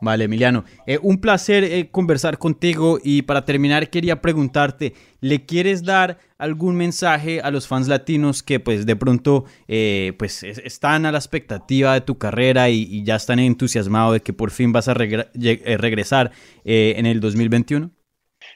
[0.00, 0.64] Vale, Emiliano.
[0.86, 6.76] Eh, un placer eh, conversar contigo y para terminar quería preguntarte, ¿le quieres dar algún
[6.76, 11.94] mensaje a los fans latinos que pues de pronto eh, pues están a la expectativa
[11.94, 16.32] de tu carrera y, ya están entusiasmados de que por fin vas a regresar
[16.64, 17.90] en el 2021?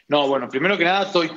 [0.09, 1.31] No, bueno, primero que nada estoy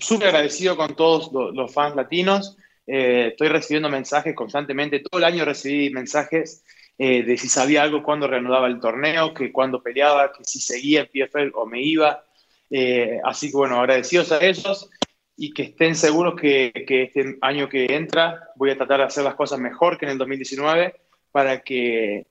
[0.00, 2.56] súper agradecido con todos los, fans latinos.
[2.86, 5.00] Eh, estoy recibiendo mensajes constantemente.
[5.00, 6.64] Todo el año recibí mensajes
[6.98, 11.00] eh, de si sabía algo cuando reanudaba el torneo, que cuando peleaba, que si seguía
[11.00, 12.24] en PFL o me iba.
[12.70, 14.90] Eh, así que bueno, agradecidos a ellos
[15.36, 19.24] y que estén seguros que, que, este año que entra voy a tratar de hacer
[19.24, 20.94] las cosas mejor que en el 2019
[21.30, 22.26] para que,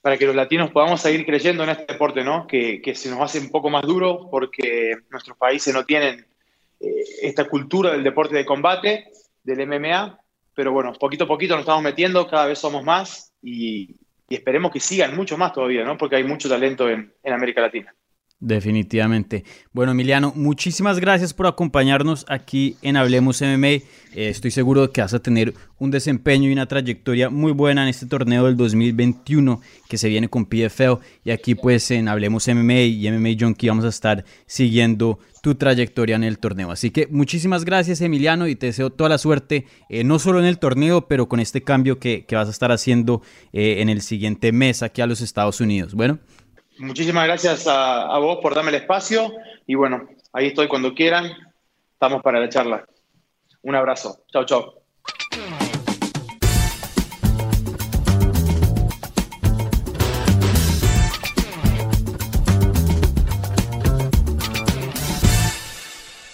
[0.00, 2.46] para que los latinos podamos seguir creyendo en este deporte, ¿no?
[2.46, 6.26] Que, que se nos hace un poco más duro porque nuestros países no tienen
[6.80, 9.10] esta cultura del deporte de combate,
[9.42, 10.18] del MMA,
[10.54, 13.96] pero bueno, poquito a poquito nos estamos metiendo, cada vez somos más y,
[14.28, 15.98] esperemos que sigan mucho más todavía, ¿no?
[15.98, 17.92] Porque hay mucho talento en América Latina.
[18.42, 19.44] Definitivamente.
[19.70, 23.66] Bueno, Emiliano, muchísimas gracias por acompañarnos aquí en Hablemos MMA.
[23.66, 23.82] Eh,
[24.14, 27.90] estoy seguro de que vas a tener un desempeño y una trayectoria muy buena en
[27.90, 29.60] este torneo del 2021
[29.90, 31.00] que se viene con PFL.
[31.22, 36.16] Y aquí pues en Hablemos MMA y MMA Junkie vamos a estar siguiendo tu trayectoria
[36.16, 36.70] en el torneo.
[36.70, 40.46] Así que muchísimas gracias Emiliano y te deseo toda la suerte, eh, no solo en
[40.46, 43.20] el torneo, pero con este cambio que, vas a estar haciendo
[43.52, 45.92] eh, en el siguiente mes aquí a los Estados Unidos.
[45.92, 46.20] Bueno.
[46.80, 49.34] Muchísimas gracias a, vos por darme el espacio
[49.66, 51.30] y bueno, ahí estoy cuando quieran.
[51.92, 52.86] Estamos para la charla.
[53.60, 54.24] Un abrazo.
[54.32, 54.74] Chao, chao.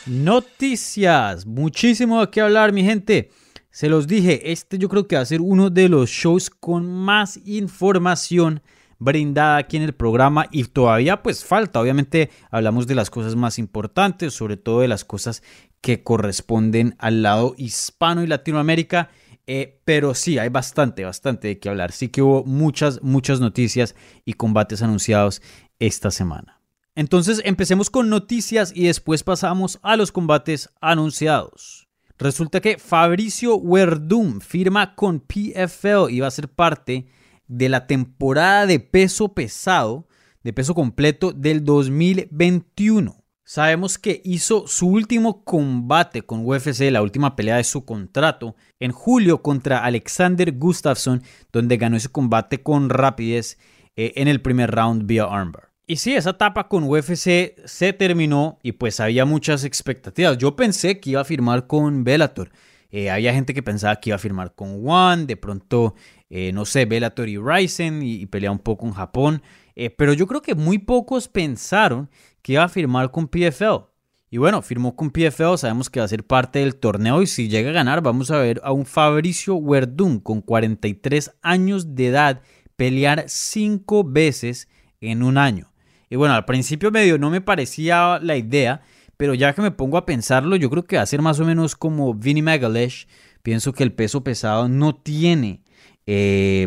[0.07, 1.44] Noticias.
[1.44, 3.32] Muchísimo de qué hablar, mi gente.
[3.70, 6.86] Se los dije, este yo creo que va a ser uno de los shows con
[6.86, 8.62] más información
[8.99, 13.59] brindada aquí en el programa y todavía pues falta, obviamente hablamos de las cosas más
[13.59, 15.42] importantes, sobre todo de las cosas
[15.80, 19.11] que corresponden al lado hispano y Latinoamérica
[19.49, 21.92] Eh, pero sí, hay bastante, bastante de qué hablar.
[21.92, 23.94] Sí que hubo muchas, muchas noticias
[24.24, 25.40] y combates anunciados
[25.78, 26.61] esta semana.
[26.97, 31.86] Entonces empecemos con noticias y después pasamos a los combates anunciados.
[32.18, 37.07] Resulta que Fabricio Werdum firma con PFL y va a ser parte
[37.49, 40.09] de la temporada de peso pesado,
[40.42, 43.22] de peso completo del 2021.
[43.44, 48.90] Sabemos que hizo su último combate con UFC, la última pelea de su contrato, en
[48.90, 51.22] julio contra Alexander Gustafsson,
[51.53, 53.59] donde ganó ese combate con rapidez
[53.94, 55.70] eh, en el primer round vía armbar.
[55.86, 60.36] Y sí, esa etapa con UFC se terminó y pues había muchas expectativas.
[60.36, 62.51] Yo pensé que iba a firmar con Bellator.
[62.90, 65.94] Eh, había gente que pensaba que iba a firmar con One, de pronto,
[66.30, 69.42] eh, no sé, Bellator y Ryzen y, pelea un poco en Japón.
[69.74, 72.10] Eh, pero yo creo que muy pocos pensaron
[72.42, 73.86] que iba a firmar con PFL.
[74.28, 77.48] Y bueno, firmó con PFL, sabemos que va a ser parte del torneo y si
[77.48, 82.42] llega a ganar vamos a ver a un Fabricio Werdum con 43 años de edad
[82.74, 84.68] pelear cinco veces
[85.00, 85.72] en un año.
[86.10, 88.82] Y bueno, al principio medio no me parecía la idea,
[89.16, 91.44] pero ya que me pongo a pensarlo, yo creo que va a ser más o
[91.44, 93.06] menos como Vinny Magalesh.
[93.42, 95.62] Pienso que el peso pesado no tiene,
[96.07, 96.66] eh,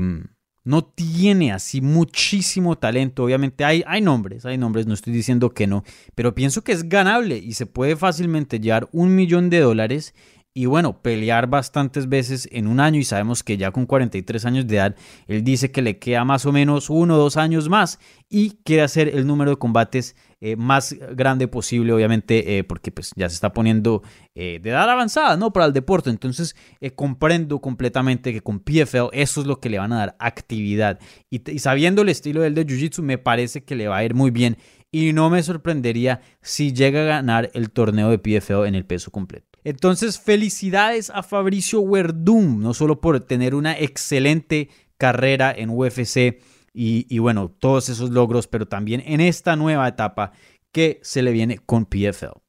[0.64, 3.24] no tiene así muchísimo talento.
[3.24, 5.84] Obviamente hay, hay nombres, hay nombres, no estoy diciendo que no,
[6.16, 10.14] pero pienso que es ganable y se puede fácilmente llevar un millón de dólares
[10.60, 14.68] y bueno, pelear bastantes veces en un año y sabemos que ya con 43 años
[14.68, 14.96] de edad,
[15.28, 17.98] él dice que le queda más o menos uno o dos años más
[18.30, 23.14] y quiere hacer el número de combates eh, más grande posible, obviamente, eh, porque pues
[23.16, 24.04] ya se está poniendo
[24.36, 25.54] eh, de edad avanzada, ¿no?
[25.54, 26.10] Para el deporte.
[26.10, 26.58] Entonces,
[26.94, 31.00] comprendo completamente que con PFL eso es lo que le van a dar actividad.
[31.30, 34.14] Y, y sabiendo el estilo del de Jiu-Jitsu, me parece que le va a ir
[34.14, 34.58] muy bien
[34.92, 39.10] y no me sorprendería si llega a ganar el torneo de PFL en el peso
[39.10, 39.49] completo.
[39.64, 46.42] Entonces, felicidades a Fabricio Werdum, no solo por tener una excelente carrera en UFC
[46.74, 50.32] y, bueno, todos esos logros, pero también en esta nueva etapa
[50.72, 52.40] que se le viene con PFL.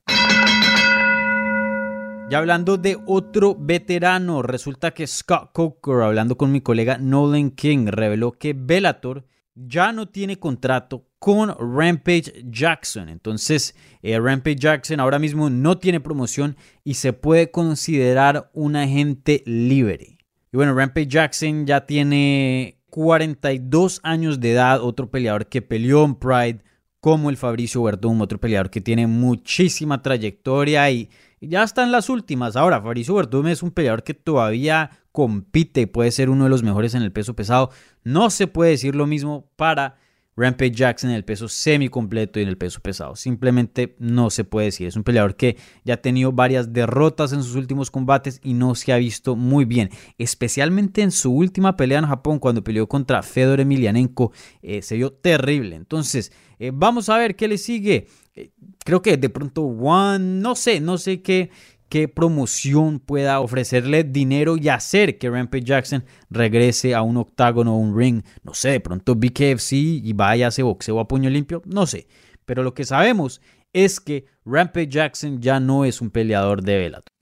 [2.30, 7.86] Ya hablando de otro veterano, resulta que Scott Coker, hablando con mi colega Nolan King,
[7.88, 9.24] reveló que Bellator
[9.56, 13.10] ya no tiene contrato con Rampage Jackson.
[13.10, 19.42] Entonces, eh, Rampage Jackson ahora mismo no tiene promoción y se puede considerar un agente
[19.46, 20.18] libre.
[20.50, 26.14] Y bueno, Rampage Jackson ya tiene 42 años de edad, otro peleador que peleó en
[26.16, 26.64] Pride
[27.00, 31.10] como el Fabricio Verdum, otro peleador que tiene muchísima trayectoria y
[31.40, 32.56] ya está en las últimas.
[32.56, 36.62] Ahora, Fabricio Verdum es un peleador que todavía compite y puede ser uno de los
[36.62, 37.70] mejores en el peso pesado.
[38.04, 39.96] No se puede decir lo mismo para
[40.40, 43.14] Rampage Jackson en el peso semi completo y en el peso pesado.
[43.14, 44.86] Simplemente no se puede decir.
[44.86, 48.74] Es un peleador que ya ha tenido varias derrotas en sus últimos combates y no
[48.74, 49.90] se ha visto muy bien.
[50.16, 54.32] Especialmente en su última pelea en Japón cuando peleó contra Fedor Emelianenko.
[54.62, 55.76] Eh, se vio terrible.
[55.76, 58.06] Entonces, eh, vamos a ver qué le sigue.
[58.34, 58.52] Eh,
[58.84, 61.50] creo que de pronto One, no sé, no sé qué,
[61.90, 67.78] qué promoción pueda ofrecerle dinero y hacer que Rampage Jackson regrese a un octágono o
[67.78, 68.22] un ring.
[68.44, 71.60] No sé, de pronto BKFC y vaya a boxeo a puño limpio.
[71.66, 72.06] No sé.
[72.46, 77.12] Pero lo que sabemos es que Rampage Jackson ya no es un peleador de Bellator.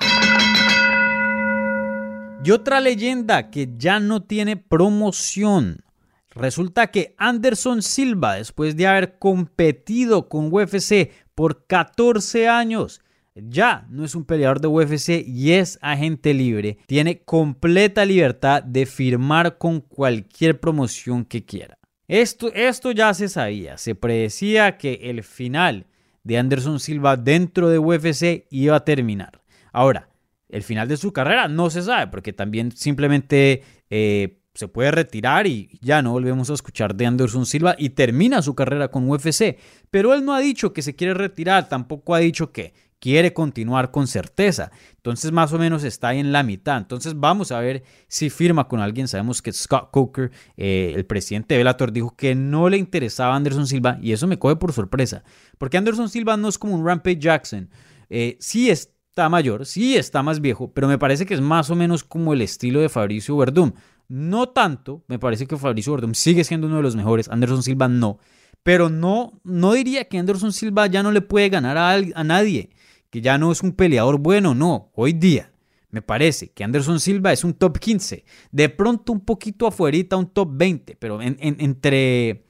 [2.44, 5.82] Y otra leyenda que ya no tiene promoción.
[6.30, 13.00] Resulta que Anderson Silva, después de haber competido con UFC por 14 años,
[13.42, 16.78] ya no es un peleador de UFC y es agente libre.
[16.86, 21.78] Tiene completa libertad de firmar con cualquier promoción que quiera.
[22.06, 23.76] Esto, esto ya se sabía.
[23.76, 25.86] Se predecía que el final
[26.24, 29.42] de Anderson Silva dentro de UFC iba a terminar.
[29.72, 30.08] Ahora,
[30.48, 35.46] el final de su carrera no se sabe porque también simplemente eh, se puede retirar
[35.46, 39.56] y ya no volvemos a escuchar de Anderson Silva y termina su carrera con UFC.
[39.90, 43.90] Pero él no ha dicho que se quiere retirar, tampoco ha dicho que quiere continuar
[43.90, 44.70] con certeza.
[44.96, 46.78] Entonces más o menos está ahí en la mitad.
[46.78, 49.08] Entonces vamos a ver si firma con alguien.
[49.08, 53.36] Sabemos que Scott Coker, eh, el presidente de Bellator, dijo que no le interesaba a
[53.36, 55.22] Anderson Silva y eso me coge por sorpresa.
[55.58, 57.70] Porque Anderson Silva no es como un Rampage Jackson.
[58.10, 61.76] Eh, sí está mayor, sí está más viejo, pero me parece que es más o
[61.76, 63.72] menos como el estilo de Fabricio Verdum.
[64.08, 67.88] No tanto, me parece que Fabricio Verdum sigue siendo uno de los mejores, Anderson Silva
[67.88, 68.18] no.
[68.62, 72.70] Pero no, no diría que Anderson Silva ya no le puede ganar a, a nadie
[73.10, 75.52] que ya no es un peleador bueno, no, hoy día
[75.90, 80.26] me parece que Anderson Silva es un top 15, de pronto un poquito afuerita un
[80.26, 82.44] top 20, pero entre,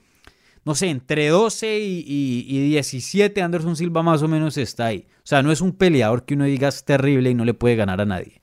[0.65, 2.05] no sé, entre 12 y,
[2.49, 5.07] y, 17 Anderson Silva más o menos está ahí.
[5.19, 7.77] O sea, no es un peleador que uno diga es terrible y no le puede
[7.77, 8.43] ganar a nadie.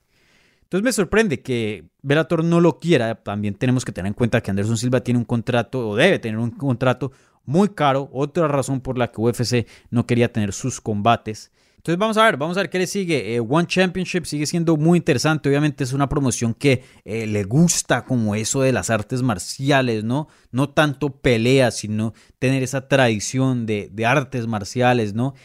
[0.63, 3.15] Entonces me sorprende que Bellator no lo quiera.
[3.15, 6.39] También tenemos que tener en cuenta que Anderson Silva tiene un contrato o debe tener
[6.39, 7.11] un contrato
[7.43, 8.09] muy caro.
[8.11, 11.51] Otra razón por la que UFC no quería tener sus combates.
[11.85, 13.35] Entonces vamos a ver, vamos a ver qué le sigue.
[13.35, 15.49] Eh, One Championship sigue siendo muy interesante.
[15.49, 20.27] Obviamente es una promoción que eh, le gusta como eso de las artes marciales, ¿no?
[20.49, 25.35] No tanto pelea, sino tener esa tradición de artes marciales, ¿no?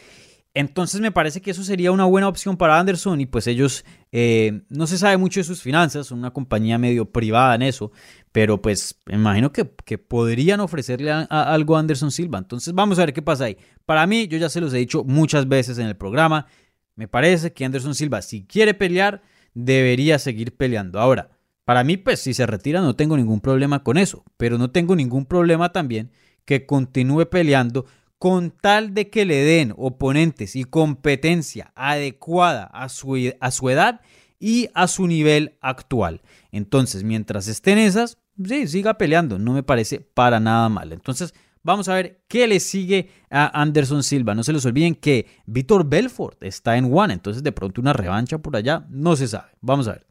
[0.53, 4.63] Entonces me parece que eso sería una buena opción para Anderson y pues ellos eh,
[4.69, 7.93] no se sabe mucho de sus finanzas, son una compañía medio privada en eso,
[8.33, 9.65] pero pues me imagino que,
[9.99, 12.39] podrían ofrecerle algo a Anderson Silva.
[12.39, 13.57] Entonces vamos a ver qué pasa ahí.
[13.87, 16.47] Para mí, yo ya se los he dicho muchas veces en el programa,
[16.97, 19.23] me parece que Anderson Silva si quiere pelear,
[19.55, 20.99] debería seguir peleando.
[20.99, 21.31] Ahora,
[21.65, 24.97] para mí pues si se retira no tengo ningún problema con eso, pero no tengo
[24.97, 26.11] ningún problema también
[26.45, 27.87] que continúe peleando
[28.21, 34.03] con tal de que le den oponentes y competencia adecuada a su, a su edad
[34.39, 36.21] y a su nivel actual.
[36.53, 40.93] Entonces, mientras estén esas, sí, siga peleando, no me parece para nada mal.
[40.93, 44.35] Entonces, vamos a ver qué le sigue a Anderson Silva.
[44.35, 48.37] No se les olviden que Víctor Belfort está en One, entonces de pronto una revancha
[48.37, 49.53] por allá, no se sabe.
[49.63, 50.10] Vamos a ver.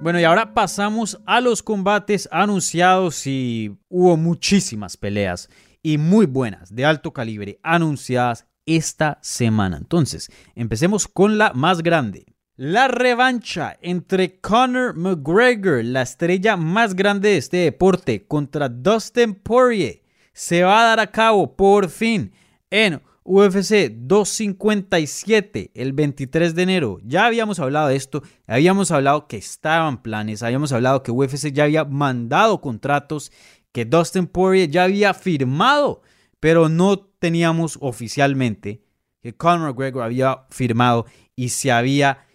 [0.00, 5.50] Bueno, y ahora pasamos a los combates anunciados y hubo muchísimas peleas
[5.82, 9.76] y muy buenas de alto calibre anunciadas esta semana.
[9.76, 12.26] Entonces, empecemos con la más grande.
[12.54, 20.02] La revancha entre Conor McGregor, la estrella más grande de este deporte, contra Dustin Poirier,
[20.32, 22.32] se va a dar a cabo por fin
[22.70, 23.00] en
[23.30, 26.98] UFC 257 el 23 de enero.
[27.04, 31.64] Ya habíamos hablado de esto, habíamos hablado que estaban planes, habíamos hablado que UFC ya
[31.64, 33.30] había mandado contratos,
[33.70, 36.00] que Dustin Poirier ya había firmado,
[36.40, 38.82] pero no teníamos oficialmente
[39.20, 41.04] que Conor McGregor había firmado
[41.36, 42.26] y se había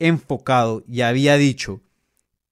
[0.00, 1.82] enfocado y había dicho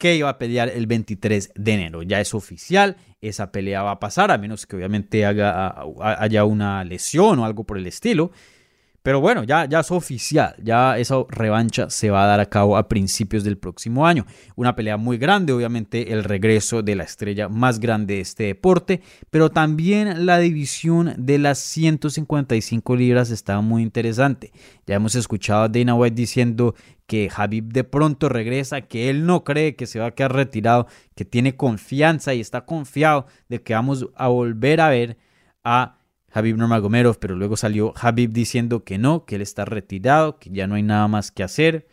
[0.01, 2.03] que iba a pelear el 23 de enero.
[2.03, 7.39] Ya es oficial, esa pelea va a pasar, a menos que obviamente haya una lesión
[7.39, 8.33] o algo por el estilo.
[9.03, 12.77] Pero bueno, ya, ya es oficial, ya esa revancha se va a dar a cabo
[12.77, 14.27] a principios del próximo año.
[14.57, 19.01] Una pelea muy grande, obviamente el regreso de la estrella más grande de este deporte,
[19.31, 24.53] pero también la división de las 155 libras está muy interesante.
[24.87, 26.75] Ya hemos escuchado a Dana White diciendo
[27.07, 30.87] que Habib de pronto regresa, que él no cree que se va a quedar retirado,
[31.15, 35.17] que tiene confianza y está confiado de que vamos a volver a ver
[35.65, 36.00] a
[36.33, 40.67] Habib Nurmagomedov, pero luego salió Habib diciendo que no, que él está retirado, que ya
[40.67, 41.89] no hay nada más que hacer.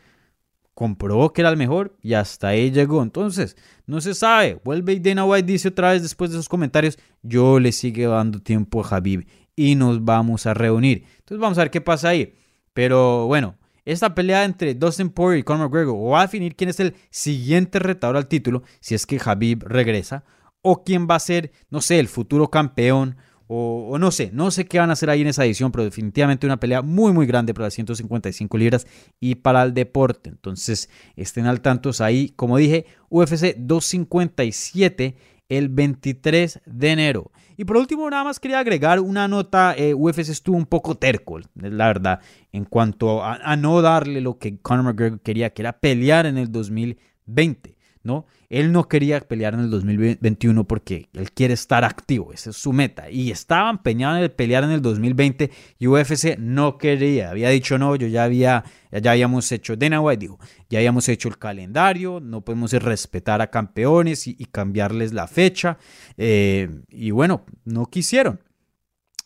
[0.73, 3.01] Comprobó que era el mejor y hasta ahí llegó.
[3.01, 3.57] Entonces,
[3.87, 4.61] no se sabe.
[4.63, 8.39] Vuelve y Dana White dice otra vez después de esos comentarios, yo le sigo dando
[8.39, 9.25] tiempo a Habib
[9.55, 11.03] y nos vamos a reunir.
[11.17, 12.35] Entonces vamos a ver qué pasa ahí.
[12.73, 16.79] Pero bueno, esta pelea entre Dustin Poirier y Conor McGregor va a definir quién es
[16.79, 20.25] el siguiente retador al título, si es que Habib regresa,
[20.61, 23.15] o quién va a ser, no sé, el futuro campeón
[23.47, 26.45] o, no sé, no sé qué van a hacer ahí en esa edición, pero definitivamente
[26.45, 28.87] una pelea muy muy grande para las 155 libras
[29.19, 30.29] y para el deporte.
[30.29, 35.15] Entonces estén al tanto ahí, como dije, UFC 257
[35.49, 37.31] el 23 de enero.
[37.55, 39.73] Y por último, nada más quería agregar una nota.
[39.75, 42.19] Eh, UFC estuvo un poco terco, la verdad,
[42.51, 46.37] en cuanto a, a, no darle lo que Conor McGregor quería, que era pelear en
[46.37, 47.76] el 2020.
[48.07, 48.25] ¿No?
[48.49, 52.73] Él no quería pelear en el 2021 porque él quiere estar activo, esa es su
[52.73, 53.11] meta.
[53.11, 57.95] Y estaba empeñado en pelear en el 2020 y UFC no quería, había dicho no,
[57.95, 60.39] yo ya había, ya habíamos hecho, Dana White dijo,
[60.69, 65.77] ya habíamos hecho el calendario, no podemos respetar a campeones y, cambiarles la fecha.
[66.17, 68.39] Eh, y bueno, no quisieron.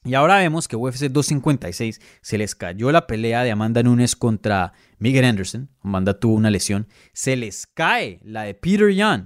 [0.03, 4.73] Y ahora vemos que UFC 256 se les cayó la pelea de Amanda Nunes contra
[5.01, 5.69] Miguel Anderson.
[5.81, 6.87] Amanda tuvo una lesión.
[7.11, 9.25] Se les cae la de Peter Young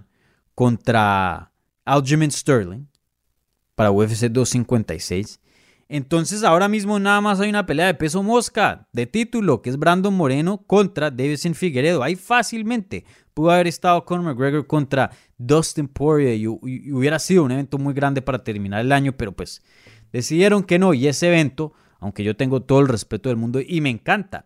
[0.56, 1.52] contra
[1.86, 2.88] Aljamain Sterling
[3.76, 5.40] para UFC 256.
[5.88, 9.78] Entonces ahora mismo nada más hay una pelea de peso mosca de título que es
[9.78, 12.02] Brandon Moreno contra Davison Figueredo.
[12.02, 13.06] Ahí fácilmente
[13.36, 18.24] pudo haber estado Conor McGregor contra Dustin Poirier y hubiera sido un evento muy grande
[18.24, 19.62] para terminar el año, pero pues
[20.16, 23.82] Decidieron que no y ese evento, aunque yo tengo todo el respeto del mundo y
[23.82, 24.46] me encanta,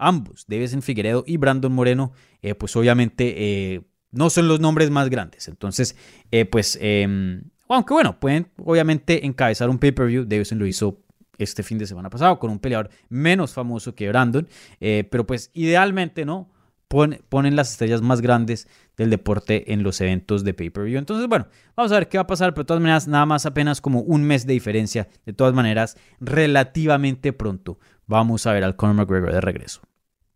[0.00, 5.08] ambos, en Figueredo y Brandon Moreno, eh, pues obviamente eh, no son los nombres más
[5.08, 5.46] grandes.
[5.48, 5.96] Entonces,
[6.30, 11.02] eh, pues, em, aunque bueno, pueden obviamente encabezar un pay-per-view, Davison lo hizo
[11.38, 14.46] este fin de semana pasado con un peleador menos famoso que Brandon,
[14.78, 16.50] pero pues idealmente, ¿no?
[16.90, 20.98] ponen las estrellas más grandes del deporte en los eventos de pay-per-view.
[20.98, 21.46] Entonces, bueno,
[21.76, 24.00] vamos a ver qué va a pasar, pero de todas maneras, nada más apenas como
[24.00, 25.08] un mes de diferencia.
[25.24, 29.82] De todas maneras, relativamente pronto vamos a ver al Conor McGregor de regreso.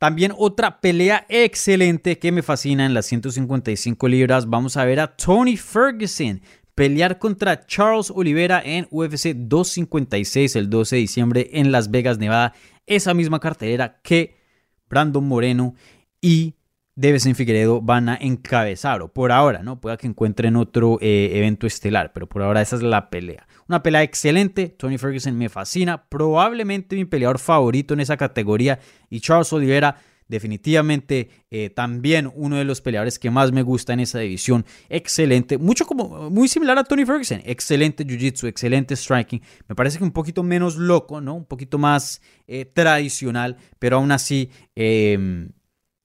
[0.04, 4.50] También otra pelea excelente que me fascina en las 155 libras.
[4.50, 6.42] Vamos a ver a Tony Ferguson
[6.74, 12.52] pelear contra Charles Oliveira en UFC 256 el 12 de diciembre en Las Vegas, Nevada.
[12.84, 14.36] Esa misma cartelera que
[14.90, 15.74] Brandon Moreno
[16.20, 16.56] y
[16.94, 19.80] Devesen Figueredo van a encabezar, o por ahora, ¿no?
[19.80, 23.46] Pueda que encuentren otro eh, evento estelar, pero por ahora esa es la pelea.
[23.68, 28.78] Una pelea excelente, Tony Ferguson me fascina, probablemente mi peleador favorito en esa categoría,
[29.10, 29.96] y Charles Oliveira
[30.28, 34.64] definitivamente eh, también uno de los peleadores que más me gusta en esa división.
[34.88, 37.42] Excelente, mucho como muy similar a Tony Ferguson.
[37.44, 39.42] Excelente jiu-jitsu, excelente striking.
[39.68, 41.34] Me parece que un poquito menos loco, ¿no?
[41.34, 45.50] Un poquito más eh, tradicional, pero aún así em,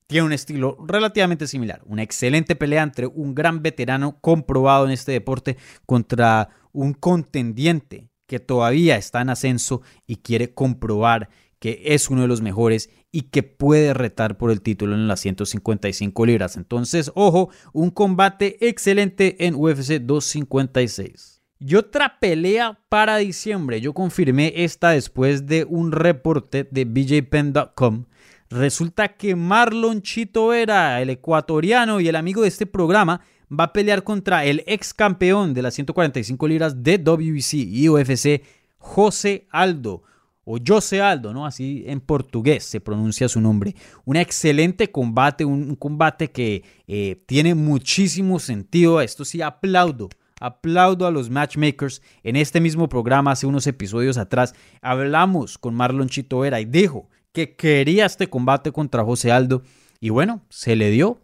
[0.08, 1.82] tiene un estilo relativamente similar.
[1.86, 8.40] Una excelente pelea entre un gran veterano comprobado en este deporte contra un contendiente que
[8.40, 13.44] todavía está en ascenso y quiere comprobar que es uno de los mejores y que
[13.44, 16.58] puede retar por el título en las 155 libras.
[16.58, 21.42] Entonces, ojo, un combate excelente en UFC 256.
[21.60, 23.82] Y otra pelea para diciembre.
[23.82, 28.06] Yo confirmé esta después de un reporte de BJPen.com.
[28.50, 33.22] Resulta que Marlon Chito Vera, el ecuatoriano y el amigo de este programa,
[33.52, 38.44] va a pelear contra el ex campeón de las 145 libras de WBC y UFC,
[38.78, 40.04] José Aldo
[40.52, 41.46] o José Aldo, ¿no?
[41.46, 43.76] Así en portugués se pronuncia su nombre.
[44.04, 49.00] Un excelente combate, un, combate que eh, tiene muchísimo sentido.
[49.00, 50.10] Esto sí, aplaudo.
[50.40, 52.02] Aplaudo a los matchmakers.
[52.24, 57.56] En este mismo programa, hace unos episodios atrás, hablamos con Marlon Chitoera y dijo que
[57.56, 59.62] quería este combate contra José Aldo.
[60.00, 61.22] Y bueno, se le dio.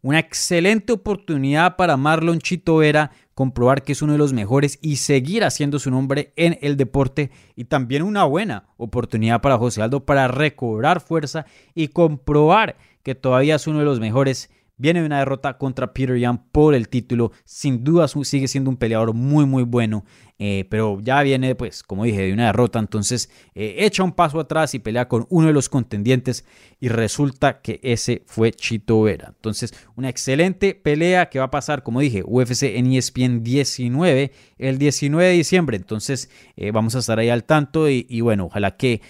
[0.00, 5.44] Una excelente oportunidad para Marlon Chitoera comprobar que es uno de los mejores y seguir
[5.44, 10.28] haciendo su nombre en el deporte y también una buena oportunidad para José Aldo para
[10.28, 15.58] recobrar fuerza y comprobar que todavía es uno de los mejores Viene de una derrota
[15.58, 17.32] contra Peter Young por el título.
[17.44, 20.04] Sin duda sigue siendo un peleador muy muy bueno.
[20.40, 22.78] Eh, pero ya viene, pues, como dije, de una derrota.
[22.78, 26.44] Entonces eh, echa un paso atrás y pelea con uno de los contendientes.
[26.80, 29.32] Y resulta que ese fue Chito Vera.
[29.34, 34.78] Entonces, una excelente pelea que va a pasar, como dije, UFC en ESPN 19, el
[34.78, 35.76] 19 de diciembre.
[35.76, 37.88] Entonces, eh, vamos a estar ahí al tanto.
[37.88, 39.02] Y, bueno, ojalá que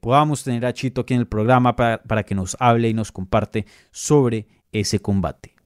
[0.00, 3.10] podamos tener a Chito aquí en el programa para, para que nos hable y nos
[3.10, 5.58] comparte sobre ese combate.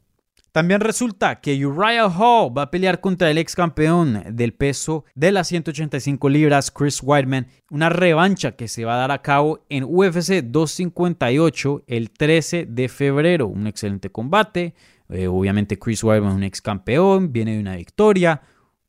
[0.52, 5.32] También resulta que Uriah Hall va a pelear contra el ex campeón del peso de
[5.32, 9.84] las 185 libras, Chris Weidman, una revancha que se va a dar a cabo en
[9.84, 13.46] UFC 258 el 13 de febrero.
[13.46, 14.74] Un excelente combate.
[15.08, 18.42] Eh, obviamente Chris Weidman es un ex campeón, viene de una victoria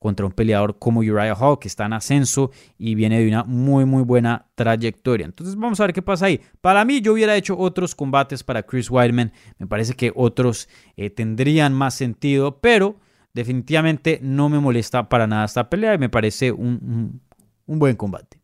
[0.03, 3.85] contra un peleador como Uriah Hall, que está en ascenso y viene de una muy,
[3.85, 5.25] muy buena trayectoria.
[5.25, 6.41] Entonces vamos a ver qué pasa ahí.
[6.59, 9.31] Para mí, yo hubiera hecho otros combates para Chris Weidman.
[9.57, 12.97] Me parece que otros eh, tendrían más sentido, pero
[13.33, 17.21] definitivamente no me molesta para nada esta pelea y me parece un,
[17.65, 18.41] un buen combate.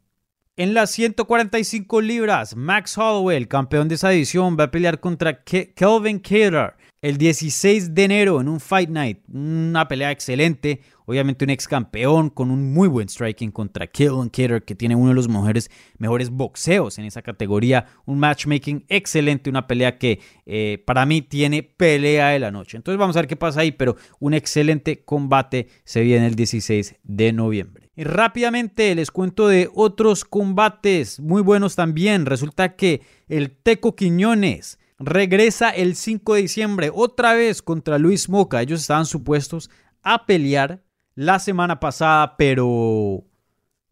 [0.56, 5.44] En las 145 libras, Max Holloway, el campeón de esa edición, va a pelear contra
[5.44, 9.20] Kelvin Cater el 16 de enero en un Fight Night.
[9.32, 10.82] Una pelea excelente.
[11.06, 15.10] Obviamente un ex campeón con un muy buen striking contra Killon Kidder que tiene uno
[15.10, 17.88] de los mejores, mejores boxeos en esa categoría.
[18.06, 22.78] Un matchmaking excelente, una pelea que eh, para mí tiene pelea de la noche.
[22.78, 26.96] Entonces vamos a ver qué pasa ahí, pero un excelente combate se viene el 16
[27.02, 27.90] de noviembre.
[27.96, 32.26] Y rápidamente les cuento de otros combates muy buenos también.
[32.26, 38.62] Resulta que el Teco Quiñones regresa el 5 de diciembre otra vez contra Luis Moca.
[38.62, 39.70] Ellos estaban supuestos
[40.04, 40.84] a pelear
[41.16, 43.24] la semana pasada, pero,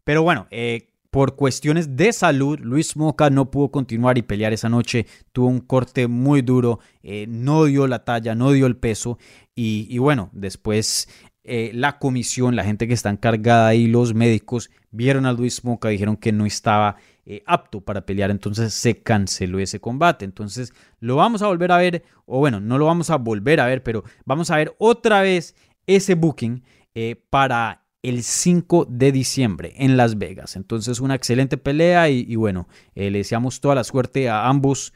[0.04, 4.68] pero bueno, eh, por cuestiones de salud, Luis Moca no pudo continuar y pelear esa
[4.68, 5.06] noche.
[5.32, 9.18] Tuvo un corte muy duro, eh, no dio la talla, no dio el peso.
[9.54, 11.08] Y, y bueno, después
[11.50, 15.88] eh, la comisión, la gente que está encargada ahí, los médicos, vieron a Luis Moca,
[15.88, 16.96] dijeron que no estaba
[17.30, 20.24] eh, apto para pelear, entonces se canceló ese combate.
[20.24, 23.66] Entonces lo vamos a volver a ver, o bueno, no lo vamos a volver a
[23.66, 25.54] ver, pero vamos a ver otra vez
[25.86, 26.64] ese booking
[26.94, 30.56] eh, para el 5 de diciembre en Las Vegas.
[30.56, 34.94] Entonces una excelente pelea y, bueno, eh, le deseamos toda la suerte a ambos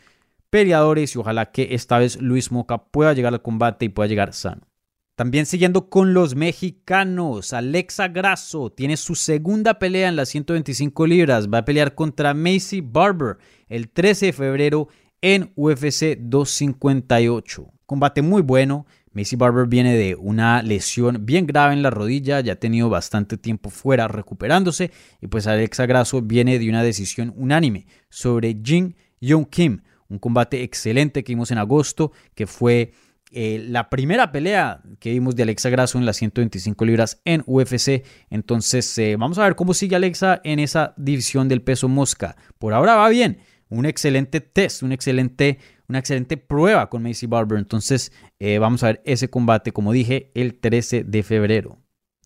[0.49, 4.33] peleadores y ojalá que esta vez Luis Moca pueda llegar al combate y pueda llegar
[4.33, 4.71] sano.
[5.14, 11.48] También siguiendo con los mexicanos, Alexa Grasso tiene su segunda pelea en las 125 libras.
[11.48, 13.36] Va a pelear contra Macy Barber
[13.68, 14.88] el 13 de febrero
[15.20, 17.70] en UFC 258.
[17.84, 18.86] Combate muy bueno.
[19.12, 23.36] Macy Barber viene de una lesión bien grave en la rodilla, ya ha tenido bastante
[23.36, 24.90] tiempo fuera recuperándose.
[25.20, 30.62] Y pues Alexa Grasso viene de una decisión unánime sobre Jin Young Kim, un combate
[30.62, 32.92] excelente que vimos en agosto, que fue
[33.33, 38.05] eh, la primera pelea que vimos de Alexa Grasso en las 125 libras en UFC.
[38.30, 42.37] Entonces, eh, vamos a ver cómo sigue Alexa en esa división del peso mosca.
[42.59, 43.39] Por ahora va bien.
[43.68, 45.59] Un excelente test, un excelente,
[45.89, 47.59] una excelente prueba con Macy Barber.
[47.59, 51.78] Entonces, eh, vamos a ver ese combate, como dije, el 13 de febrero.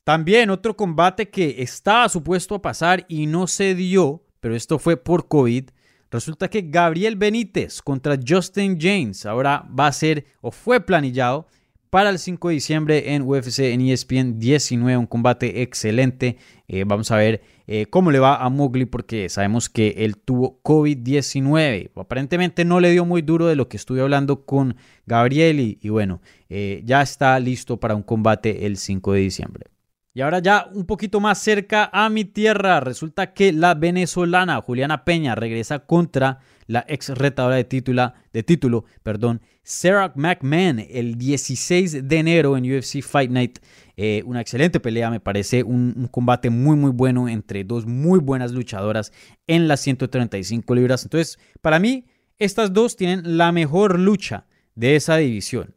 [0.02, 4.96] También otro combate que estaba supuesto a pasar y no se dio, pero esto fue
[4.96, 5.70] por COVID,
[6.10, 11.46] Resulta que Gabriel Benítez contra Justin James ahora va a ser o fue planillado
[11.90, 16.36] para el 5 de diciembre en UFC en ESPN 19, un combate excelente.
[16.68, 20.60] Eh, vamos a ver eh, cómo le va a Mowgli porque sabemos que él tuvo
[20.62, 21.92] COVID-19.
[21.96, 24.76] Aparentemente no le dio muy duro de lo que estuve hablando con
[25.06, 29.75] Gabriel y, bueno, eh, ya está listo para un combate el 5 de diciembre.
[30.16, 35.04] Y ahora ya un poquito más cerca a mi tierra, resulta que la venezolana Juliana
[35.04, 42.08] Peña regresa contra la ex retadora de, título, de título, perdón, Sarah McMahon el 16
[42.08, 43.58] de enero en UFC Fight Night.
[43.98, 48.18] Eh, una excelente pelea, me parece un, un, combate muy muy bueno entre dos muy
[48.18, 49.12] buenas luchadoras
[49.46, 51.04] en las 135 libras.
[51.04, 52.06] Entonces, para mí,
[52.38, 54.46] estas dos tienen la mejor lucha
[54.76, 55.74] de esa división.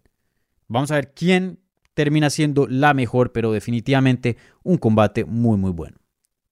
[0.70, 1.60] Vamos a ver quién
[2.00, 5.98] termina siendo la mejor, pero definitivamente un combate muy muy bueno.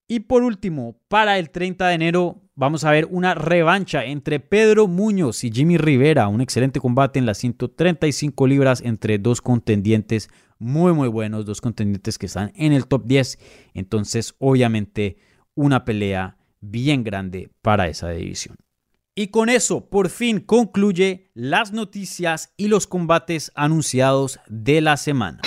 [0.06, 4.90] Y por último, para el 30 de enero vamos a ver una revancha entre Pedro
[4.90, 10.30] Muñoz y Jimmy Rivera, un excelente combate en las 135 libras entre dos contendientes
[10.60, 13.40] muy muy buenos, dos contendientes que están en el top 10,
[13.74, 15.16] entonces obviamente
[15.56, 18.58] una pelea bien grande para esa división.
[19.20, 25.42] Y con eso, por fin concluye las noticias y los combates anunciados de la semana.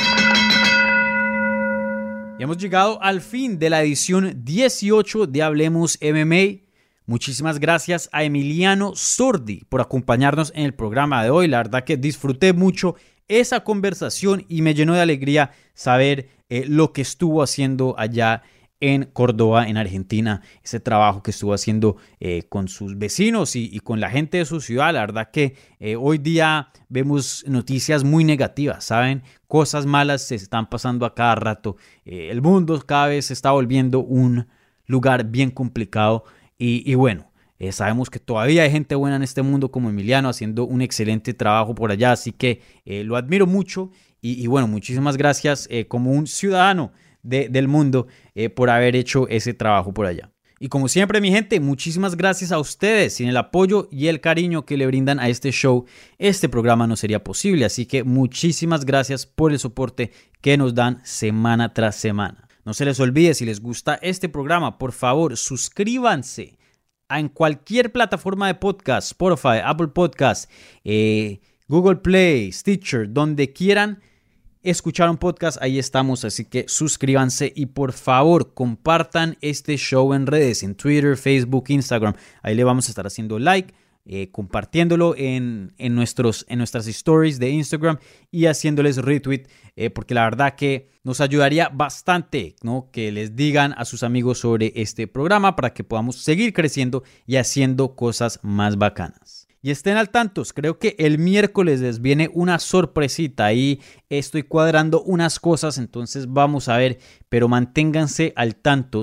[2.36, 6.66] Y hemos llegado al fin de la edición 18 de Hablemos MMA.
[7.06, 11.46] Muchísimas gracias a Emiliano Sordi por acompañarnos en el programa de hoy.
[11.46, 12.96] La verdad que disfruté mucho
[13.28, 18.42] esa conversación y me llenó de alegría saber eh, lo que estuvo haciendo allá
[18.81, 24.01] en Córdoba, en Argentina, ese trabajo que estuvo haciendo eh, con sus vecinos y, con
[24.01, 24.95] la gente de su ciudad.
[24.95, 29.22] La verdad que eh, hoy día vemos noticias muy negativas, ¿saben?
[29.47, 31.76] Cosas malas se están pasando a cada rato.
[32.07, 34.49] Eh, el mundo cada vez se está volviendo un
[34.87, 36.24] lugar bien complicado
[36.59, 37.31] y, bueno.
[37.70, 41.74] sabemos que todavía hay gente buena en este mundo como Emiliano haciendo un excelente trabajo
[41.74, 46.93] por allá, así que lo admiro mucho y, y bueno, muchísimas gracias como un ciudadano
[47.22, 50.30] del mundo eh, por haber hecho ese trabajo por allá.
[50.62, 53.14] Y como siempre, mi gente, muchísimas gracias a ustedes.
[53.14, 55.86] Sin el apoyo y el cariño que le brindan a este show,
[56.18, 57.64] este programa no sería posible.
[57.64, 60.12] Así que muchísimas gracias por el soporte
[60.42, 62.46] que nos dan semana tras semana.
[62.66, 66.58] No se les olvide, si les gusta este programa, por favor, suscríbanse
[67.08, 70.50] en cualquier plataforma de podcast, Spotify, Apple Podcast,
[70.84, 74.02] eh, Google Play, Stitcher, donde quieran
[74.62, 80.26] escuchar un podcast, ahí estamos, así que suscríbanse y por favor compartan este show en
[80.26, 83.74] redes, en Twitter, Facebook, Instagram, ahí le vamos a estar haciendo like.
[84.06, 87.98] Eh, compartiéndolo en, nuestros, en nuestras stories de Instagram
[88.30, 89.44] y haciéndoles retweet,
[89.76, 92.88] eh, porque la verdad que nos ayudaría bastante ¿no?
[92.90, 97.36] que les digan a sus amigos sobre este programa para que podamos seguir creciendo y
[97.36, 99.39] haciendo cosas más bacanas.
[99.62, 103.80] Y estén al tanto, creo que el miércoles les viene una sorpresita ahí.
[104.08, 106.98] Estoy cuadrando unas cosas, entonces vamos a ver,
[107.28, 109.02] pero manténganse al tanto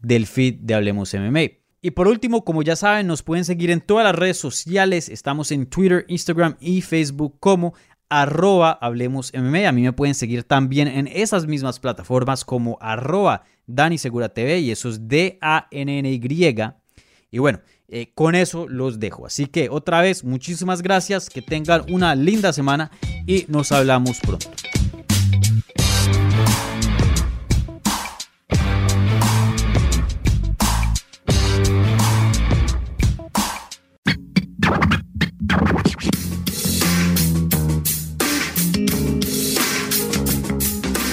[0.00, 1.40] del feed de Hablemos MMA.
[1.82, 5.08] Y por último, como ya saben, nos pueden seguir en todas las redes sociales.
[5.08, 7.74] Estamos en Twitter, Instagram y Facebook como
[8.08, 9.68] arroba Hablemos MMA.
[9.68, 14.60] A mí me pueden seguir también en esas mismas plataformas como arroba Dani Segura TV
[14.60, 16.18] y eso es D-A-N-N-Y.
[17.32, 17.60] Y bueno,
[17.92, 19.26] eh, con eso los dejo.
[19.26, 22.90] Así que otra vez, muchísimas gracias, que tengan una linda semana
[23.26, 24.48] y nos hablamos pronto.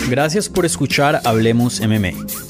[0.10, 2.47] Gracias por escuchar Hablemos MMA.